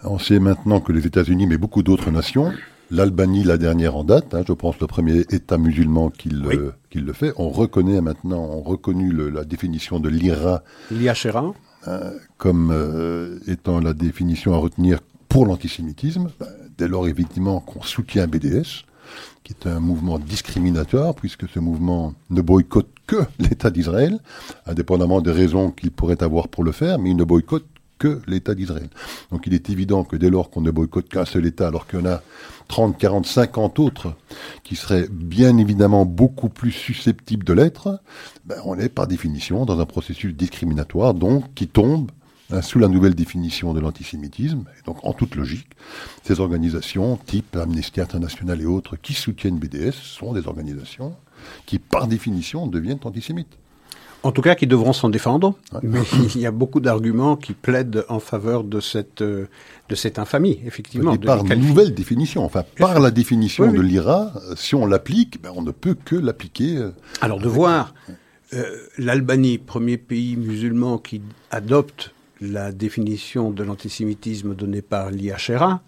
[0.03, 2.53] on sait maintenant que les États-Unis, mais beaucoup d'autres nations,
[2.91, 7.13] l'Albanie, la dernière en date, hein, je pense le premier État musulman qui le, le
[7.13, 7.33] fait.
[7.37, 10.63] On reconnaît maintenant, on reconnu la définition de l'IRA.
[10.91, 11.53] L'IHRA.
[11.87, 16.29] Euh, comme euh, étant la définition à retenir pour l'antisémitisme.
[16.39, 18.83] Ben, dès lors, évidemment, qu'on soutient BDS,
[19.43, 24.19] qui est un mouvement discriminatoire, puisque ce mouvement ne boycotte que l'État d'Israël,
[24.65, 27.65] indépendamment des raisons qu'il pourrait avoir pour le faire, mais il ne boycotte
[27.97, 28.89] que l'État d'Israël.
[29.31, 31.99] Donc il est évident que dès lors qu'on ne boycotte qu'un seul État, alors qu'il
[31.99, 32.21] y en a
[32.69, 34.15] 30, 40, 50 autres
[34.63, 37.99] qui seraient bien évidemment beaucoup plus susceptibles de l'être,
[38.45, 42.11] ben on est par définition dans un processus discriminatoire, donc qui tombe
[42.51, 44.65] hein, sous la nouvelle définition de l'antisémitisme.
[44.79, 45.69] Et donc, en toute logique,
[46.23, 51.15] ces organisations, type Amnesty International et autres, qui soutiennent BDS, sont des organisations
[51.65, 53.57] qui, par définition, deviennent antisémites.
[54.21, 55.55] En tout cas, qui devront s'en défendre.
[55.81, 56.01] Mais
[56.35, 59.47] il y a beaucoup d'arguments qui plaident en faveur de cette, euh,
[59.87, 61.13] de cette infamie, effectivement.
[61.13, 65.61] Et par nouvelle définition, enfin, par la définition de l'IRA, si on l'applique, ben, on
[65.61, 66.77] ne peut que l'appliquer.
[66.77, 66.91] Euh,
[67.21, 67.93] Alors, de voir
[68.53, 68.63] euh,
[68.97, 75.81] l'Albanie, premier pays musulman qui adopte la définition de l'antisémitisme donnée par l'IHRA,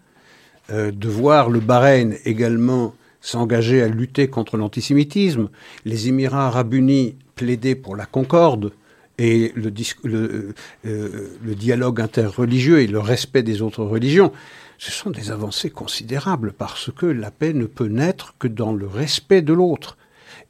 [0.70, 5.50] de voir le Bahreïn également s'engager à lutter contre l'antisémitisme,
[5.86, 8.72] les Émirats arabes unis plaider pour la concorde
[9.18, 9.74] et le,
[10.04, 10.54] le,
[10.86, 14.32] euh, le, dialogue interreligieux et le respect des autres religions,
[14.78, 18.86] ce sont des avancées considérables parce que la paix ne peut naître que dans le
[18.86, 19.98] respect de l'autre.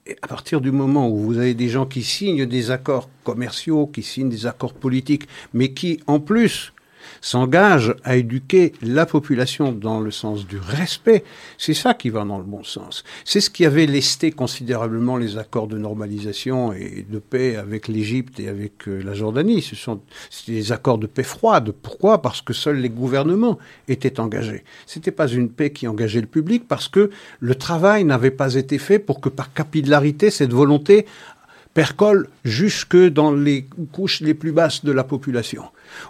[0.05, 3.87] Et à partir du moment où vous avez des gens qui signent des accords commerciaux,
[3.87, 6.73] qui signent des accords politiques, mais qui, en plus,
[7.21, 11.23] s'engage à éduquer la population dans le sens du respect,
[11.57, 13.03] c'est ça qui va dans le bon sens.
[13.25, 18.39] C'est ce qui avait lesté considérablement les accords de normalisation et de paix avec l'Égypte
[18.39, 19.61] et avec euh, la Jordanie.
[19.61, 20.01] Ce sont
[20.47, 21.71] des accords de paix froide.
[21.81, 22.21] Pourquoi?
[22.21, 24.63] Parce que seuls les gouvernements étaient engagés.
[24.85, 28.77] C'était pas une paix qui engageait le public parce que le travail n'avait pas été
[28.77, 31.05] fait pour que par capillarité cette volonté
[31.73, 35.63] percole jusque dans les couches les plus basses de la population.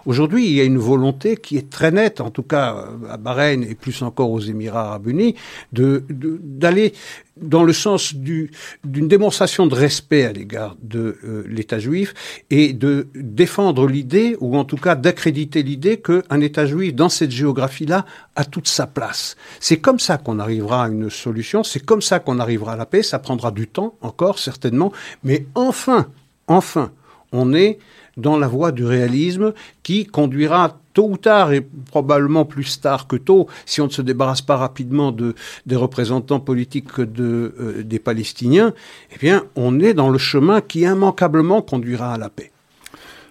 [0.06, 3.62] Aujourd'hui, il y a une volonté qui est très nette, en tout cas à Bahreïn
[3.62, 5.34] et plus encore aux Émirats arabes unis,
[5.72, 6.92] d'aller de, d'aller
[7.36, 8.48] dans le sens d'une
[8.84, 12.14] démonstration de respect à l'égard de euh, l'État juif
[12.50, 17.30] et de défendre l'idée, ou en tout cas d'accréditer l'idée qu'un État juif dans cette
[17.30, 18.04] géographie-là
[18.36, 19.36] a toute sa place.
[19.60, 22.86] C'est comme ça qu'on arrivera à une solution, c'est comme ça qu'on arrivera à la
[22.86, 24.92] paix, ça prendra du temps encore certainement,
[25.24, 26.08] mais enfin,
[26.46, 26.92] enfin,
[27.32, 27.78] on est
[28.16, 29.52] dans la voie du réalisme
[29.82, 34.02] qui conduira tôt ou tard, et probablement plus tard que tôt, si on ne se
[34.02, 35.34] débarrasse pas rapidement de,
[35.66, 38.74] des représentants politiques euh, des Palestiniens,
[39.14, 42.52] eh bien, on est dans le chemin qui immanquablement conduira à la paix.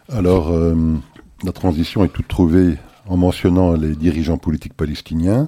[0.09, 0.75] Alors, euh,
[1.43, 2.77] la transition est toute trouvée
[3.07, 5.47] en mentionnant les dirigeants politiques palestiniens,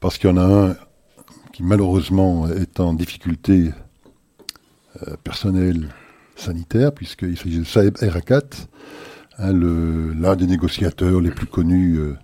[0.00, 0.76] parce qu'il y en a un
[1.52, 3.70] qui malheureusement est en difficulté
[5.06, 5.88] euh, personnelle
[6.38, 8.42] sanitaire, puisqu'il s'agit de Saeb Erakat,
[9.38, 12.16] hein, l'un des négociateurs les plus connus euh,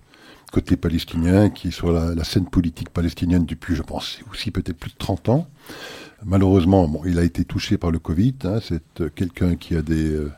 [0.51, 4.91] côté palestinien, qui est sur la, scène politique palestinienne depuis, je pense, aussi peut-être plus
[4.91, 5.47] de 30 ans.
[6.23, 8.35] Malheureusement, bon, il a été touché par le Covid.
[8.45, 10.31] Hein, c'est euh, quelqu'un qui a des, euh,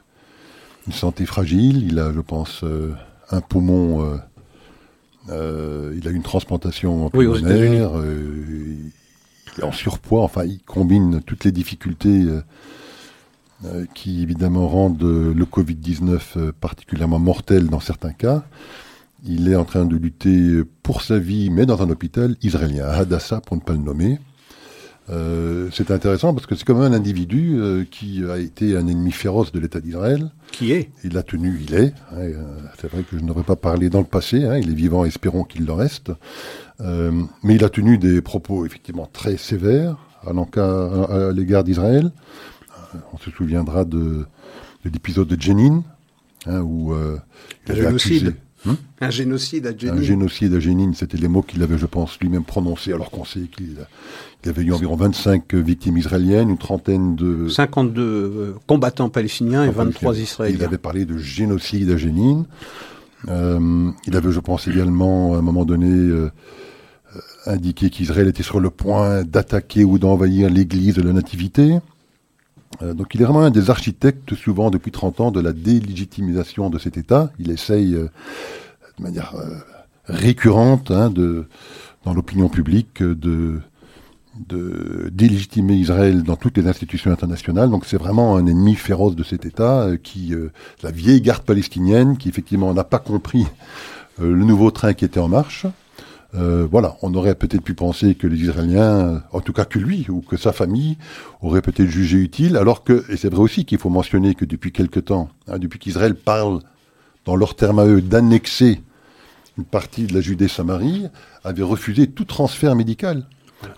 [0.87, 1.83] une santé fragile.
[1.87, 2.63] Il a, je pense,
[3.29, 4.19] un poumon.
[5.29, 7.91] il a une transplantation pulmonaire.
[8.03, 8.91] il
[9.59, 10.23] est en surpoids.
[10.23, 12.25] Enfin, il combine toutes les difficultés
[13.93, 18.43] qui évidemment rendent le Covid-19 euh, particulièrement mortel dans certains cas.
[19.25, 22.97] Il est en train de lutter pour sa vie, mais dans un hôpital israélien, à
[22.97, 24.19] Hadassah pour ne pas le nommer.
[25.09, 28.87] Euh, c'est intéressant parce que c'est quand même un individu euh, qui a été un
[28.87, 30.31] ennemi féroce de l'État d'Israël.
[30.51, 31.93] Qui est Il a tenu, il est.
[32.11, 32.43] Hein, euh,
[32.79, 34.43] c'est vrai que je n'aurais pas parlé dans le passé.
[34.43, 36.11] Hein, il est vivant, espérons qu'il le reste.
[36.79, 42.11] mais il a tenu des propos effectivement très sévères à l'égard d'Israël
[43.13, 44.25] on se souviendra de,
[44.85, 45.83] l'épisode de Jenin,
[46.45, 47.17] hein, où euh,
[47.65, 48.31] il avait accusé...
[48.65, 48.73] Hmm?
[48.99, 49.97] Un génocide à Jenin.
[49.97, 53.23] Un génocide à Jenin, c'était les mots qu'il avait, je pense, lui-même prononcés, alors qu'on
[53.23, 53.75] sait qu'il
[54.45, 57.47] y avait eu environ 25 victimes israéliennes, une trentaine de...
[57.49, 60.57] 52 euh, combattants palestiniens et 23 israéliens.
[60.57, 62.45] Il avait parlé de génocide à Jenin.
[63.27, 66.27] Euh, il avait, je pense, également, à un moment donné,
[67.45, 71.77] indiqué qu'Israël était sur le point d'attaquer ou d'envahir l'église de la Nativité.
[72.81, 76.69] Euh, donc il est vraiment un des architectes, souvent depuis 30 ans, de la délégitimisation
[76.69, 77.31] de cet État.
[77.39, 78.09] Il essaye euh,
[78.97, 79.57] de manière euh,
[80.05, 81.11] récurrente hein,
[82.05, 83.59] dans l'opinion publique de,
[84.47, 87.69] de délégitimer Israël dans toutes les institutions internationales.
[87.69, 90.33] Donc c'est vraiment un ennemi féroce de cet État, qui
[90.81, 93.45] la vieille garde palestinienne, qui effectivement n'a pas compris
[94.19, 95.65] le nouveau train qui était en marche.
[96.37, 100.05] Euh, voilà, on aurait peut-être pu penser que les Israéliens, en tout cas que lui
[100.09, 100.97] ou que sa famille,
[101.41, 104.71] auraient peut-être jugé utile, alors que, et c'est vrai aussi qu'il faut mentionner que depuis
[104.71, 106.59] quelque temps, hein, depuis qu'Israël parle,
[107.25, 108.81] dans leur terme à eux, d'annexer
[109.57, 111.07] une partie de la Judée-Samarie,
[111.43, 113.25] avait refusé tout transfert médical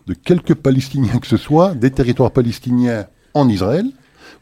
[0.08, 3.86] de quelques Palestiniens que ce soit, des territoires palestiniens en Israël,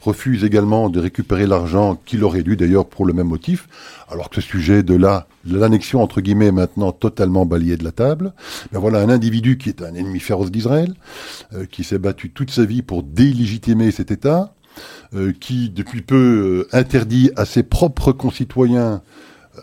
[0.02, 3.68] refuse également de récupérer l'argent qu'il aurait dû d'ailleurs pour le même motif,
[4.10, 7.92] alors que ce sujet de la l'annexion entre guillemets est maintenant totalement balayé de la
[7.92, 8.34] table.
[8.72, 10.94] Mais voilà un individu qui est un ennemi féroce d'Israël,
[11.54, 14.54] euh, qui s'est battu toute sa vie pour délégitimer cet État,
[15.16, 19.02] euh, qui depuis peu euh, interdit à ses propres concitoyens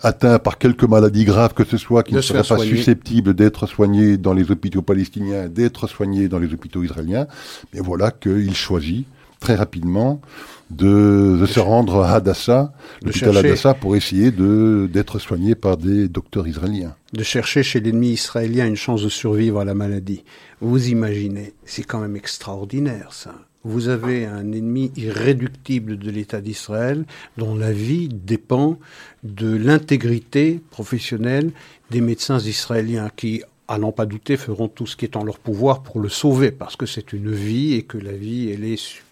[0.02, 4.16] atteint par quelque maladie grave que ce soit, qui ne serait pas susceptible d'être soigné
[4.16, 7.28] dans les hôpitaux palestiniens, d'être soigné dans les hôpitaux israéliens,
[7.72, 9.06] mais voilà qu'il choisit
[9.44, 10.22] très rapidement
[10.70, 12.72] de, se rendre à Hadassah,
[13.02, 16.94] l'hôpital Hadassah, pour essayer de d'être soigné par des docteurs israéliens.
[17.12, 20.24] De chercher chez l'ennemi israélien une chance de survivre à la maladie.
[20.62, 23.34] Vous imaginez, c'est quand même extraordinaire ça
[23.66, 27.06] vous avez un ennemi irréductible de l'État d'Israël
[27.38, 28.78] dont la vie dépend
[29.22, 31.50] de l'intégrité professionnelle
[31.90, 35.38] des médecins israéliens qui, à n'en pas douter, feront tout ce qui est en leur
[35.38, 39.02] pouvoir pour le sauver, parce que c'est une vie et que la vie, elle est,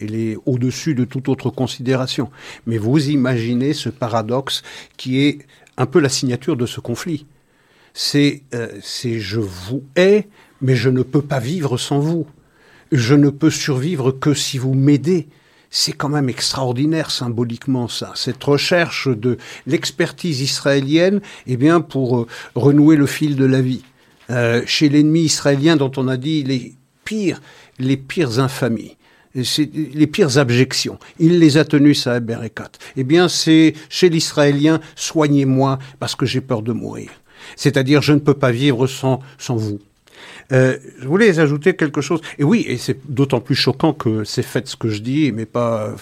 [0.00, 2.30] elle est au-dessus de toute autre considération.
[2.66, 4.62] Mais vous imaginez ce paradoxe
[4.96, 5.38] qui est
[5.76, 7.26] un peu la signature de ce conflit.
[7.94, 10.28] C'est euh, je vous hais,
[10.60, 12.26] mais je ne peux pas vivre sans vous
[12.92, 15.28] je ne peux survivre que si vous m'aidez.
[15.72, 22.26] C'est quand même extraordinaire symboliquement ça, cette recherche de l'expertise israélienne, eh bien pour euh,
[22.56, 23.84] renouer le fil de la vie.
[24.30, 27.40] Euh, chez l'ennemi israélien dont on a dit les pires,
[27.78, 28.96] les pires infamies
[29.34, 30.98] les pires abjections.
[31.18, 32.72] Il les a tenues à Berekat.
[32.96, 37.10] Eh bien, c'est chez l'Israélien, soignez-moi parce que j'ai peur de mourir.
[37.56, 39.80] C'est-à-dire, je ne peux pas vivre sans, sans vous.
[40.52, 42.20] Euh, je voulais ajouter quelque chose.
[42.38, 45.46] Et oui, et c'est d'autant plus choquant que c'est fait ce que je dis, mais
[45.46, 45.94] pas euh,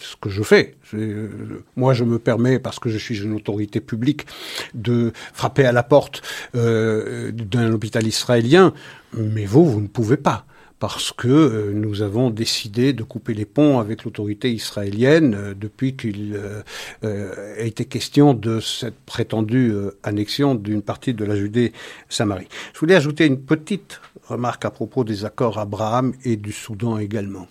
[0.00, 0.74] ce que je fais.
[0.94, 1.28] Euh,
[1.76, 4.26] moi, je me permets, parce que je suis une autorité publique,
[4.74, 6.22] de frapper à la porte
[6.56, 8.74] euh, d'un hôpital israélien,
[9.16, 10.46] mais vous, vous ne pouvez pas
[10.78, 15.96] parce que euh, nous avons décidé de couper les ponts avec l'autorité israélienne euh, depuis
[15.96, 19.72] qu'il euh, a été question de cette prétendue
[20.02, 22.48] annexion d'une partie de la Judée-Samarie.
[22.74, 27.46] Je voulais ajouter une petite remarque à propos des accords Abraham et du Soudan également.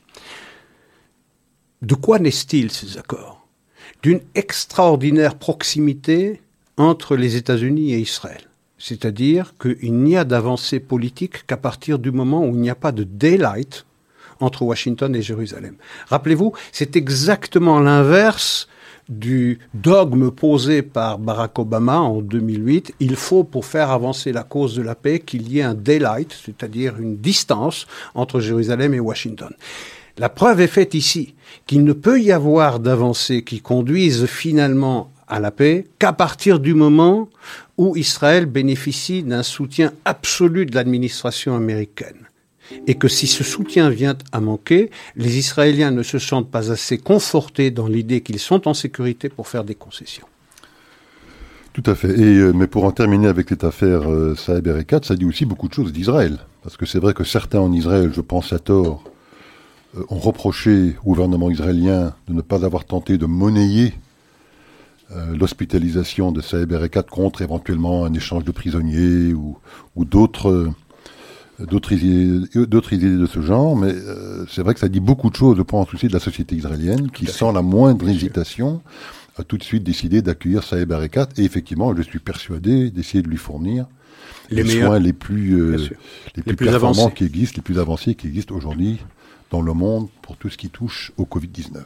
[1.82, 3.48] De quoi naissent-ils ces accords?
[4.04, 6.42] D'une extraordinaire proximité
[6.78, 8.42] entre les États-Unis et Israël.
[8.88, 12.92] C'est-à-dire qu'il n'y a d'avancée politique qu'à partir du moment où il n'y a pas
[12.92, 13.84] de daylight
[14.40, 15.74] entre Washington et Jérusalem.
[16.06, 18.68] Rappelez-vous, c'est exactement l'inverse
[19.10, 22.94] du dogme posé par Barack Obama en 2008.
[23.00, 26.32] Il faut, pour faire avancer la cause de la paix, qu'il y ait un daylight,
[26.46, 29.50] c'est-à-dire une distance entre Jérusalem et Washington.
[30.20, 31.34] La preuve est faite ici
[31.66, 36.74] qu'il ne peut y avoir d'avancée qui conduise finalement à la paix qu'à partir du
[36.74, 37.30] moment
[37.78, 42.30] où Israël bénéficie d'un soutien absolu de l'administration américaine.
[42.88, 46.98] Et que si ce soutien vient à manquer, les Israéliens ne se sentent pas assez
[46.98, 50.26] confortés dans l'idée qu'ils sont en sécurité pour faire des concessions.
[51.74, 52.08] Tout à fait.
[52.08, 54.68] Euh, mais pour en terminer avec cette affaire euh, Saeb
[55.04, 56.40] ça dit aussi beaucoup de choses d'Israël.
[56.64, 59.04] Parce que c'est vrai que certains en Israël, je pense à tort,
[59.98, 63.94] euh, ont reproché au gouvernement israélien de ne pas avoir tenté de monnayer
[65.12, 69.58] euh, l'hospitalisation de Saeb Erekat contre éventuellement un échange de prisonniers ou,
[69.96, 70.72] d'autres
[71.60, 75.30] d'autres idées, d'autres idées de ce genre, mais euh, c'est vrai que ça dit beaucoup
[75.30, 78.82] de choses, je pense aussi de la société israélienne, qui sans la moindre hésitation
[79.38, 83.30] a tout de suite décidé d'accueillir Saeb Erekat, et effectivement, je suis persuadé d'essayer de
[83.30, 83.86] lui fournir
[84.50, 85.78] les, soins les plus, euh,
[86.36, 88.98] les, plus, performants qui existent, les plus avancés qui existent aujourd'hui
[89.52, 91.84] dans le monde pour tout ce qui touche au Covid-19.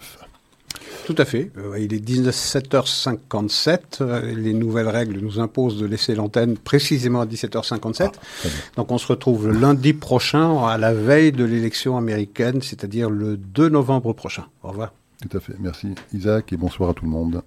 [1.05, 1.51] Tout à fait.
[1.57, 3.79] Euh, il est 17h57.
[4.01, 8.11] Euh, les nouvelles règles nous imposent de laisser l'antenne précisément à 17h57.
[8.13, 13.09] Ah, Donc on se retrouve le lundi prochain, à la veille de l'élection américaine, c'est-à-dire
[13.09, 14.45] le 2 novembre prochain.
[14.63, 14.93] Au revoir.
[15.27, 15.53] Tout à fait.
[15.59, 17.41] Merci Isaac et bonsoir à tout le monde.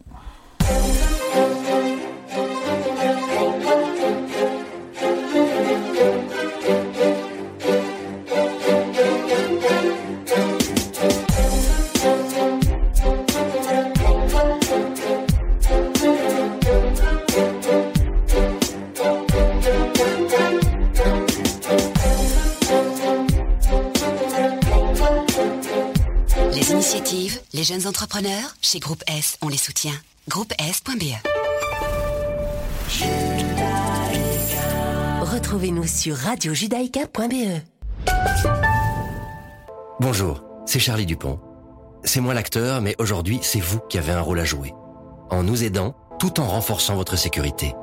[27.86, 29.94] Entrepreneurs, chez Groupe S, on les soutient.
[30.28, 31.14] Groupe S.be
[35.20, 37.60] Retrouvez-nous sur radiojudaïka.be.
[40.00, 41.38] Bonjour, c'est Charlie Dupont.
[42.02, 44.74] C'est moi l'acteur, mais aujourd'hui, c'est vous qui avez un rôle à jouer.
[45.30, 47.74] En nous aidant, tout en renforçant votre sécurité.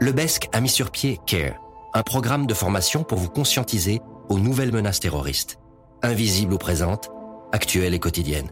[0.00, 1.54] Le BESC a mis sur pied CARE,
[1.94, 5.58] un programme de formation pour vous conscientiser aux nouvelles menaces terroristes,
[6.02, 7.10] invisibles ou présentes,
[7.52, 8.50] actuelles et quotidiennes.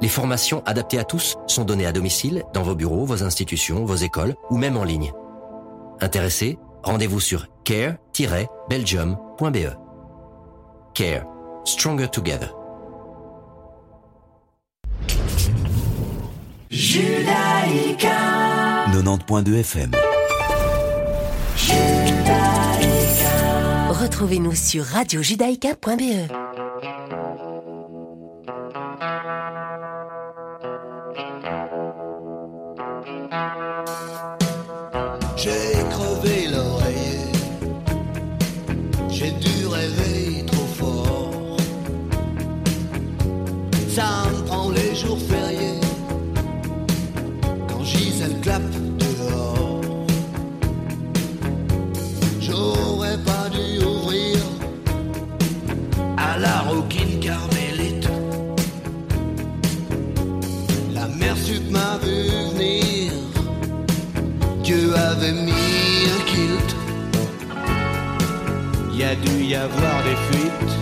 [0.00, 3.96] Les formations adaptées à tous sont données à domicile, dans vos bureaux, vos institutions, vos
[3.96, 5.12] écoles ou même en ligne.
[6.00, 9.56] Intéressés Rendez-vous sur care-belgium.be.
[10.94, 11.26] Care.
[11.64, 12.54] Stronger Together.
[16.70, 18.08] Judaïka
[18.92, 19.90] 90.2 FM
[23.90, 26.30] Retrouvez-nous sur radiojudaïka.be
[69.48, 70.74] y avoir des fuites.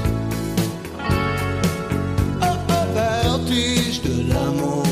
[2.43, 4.85] Au vertige de l'amour.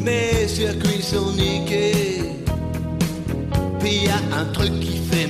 [0.00, 2.22] Mes circuits sont niqués.
[3.80, 5.28] Puis y a un truc qui fait mal.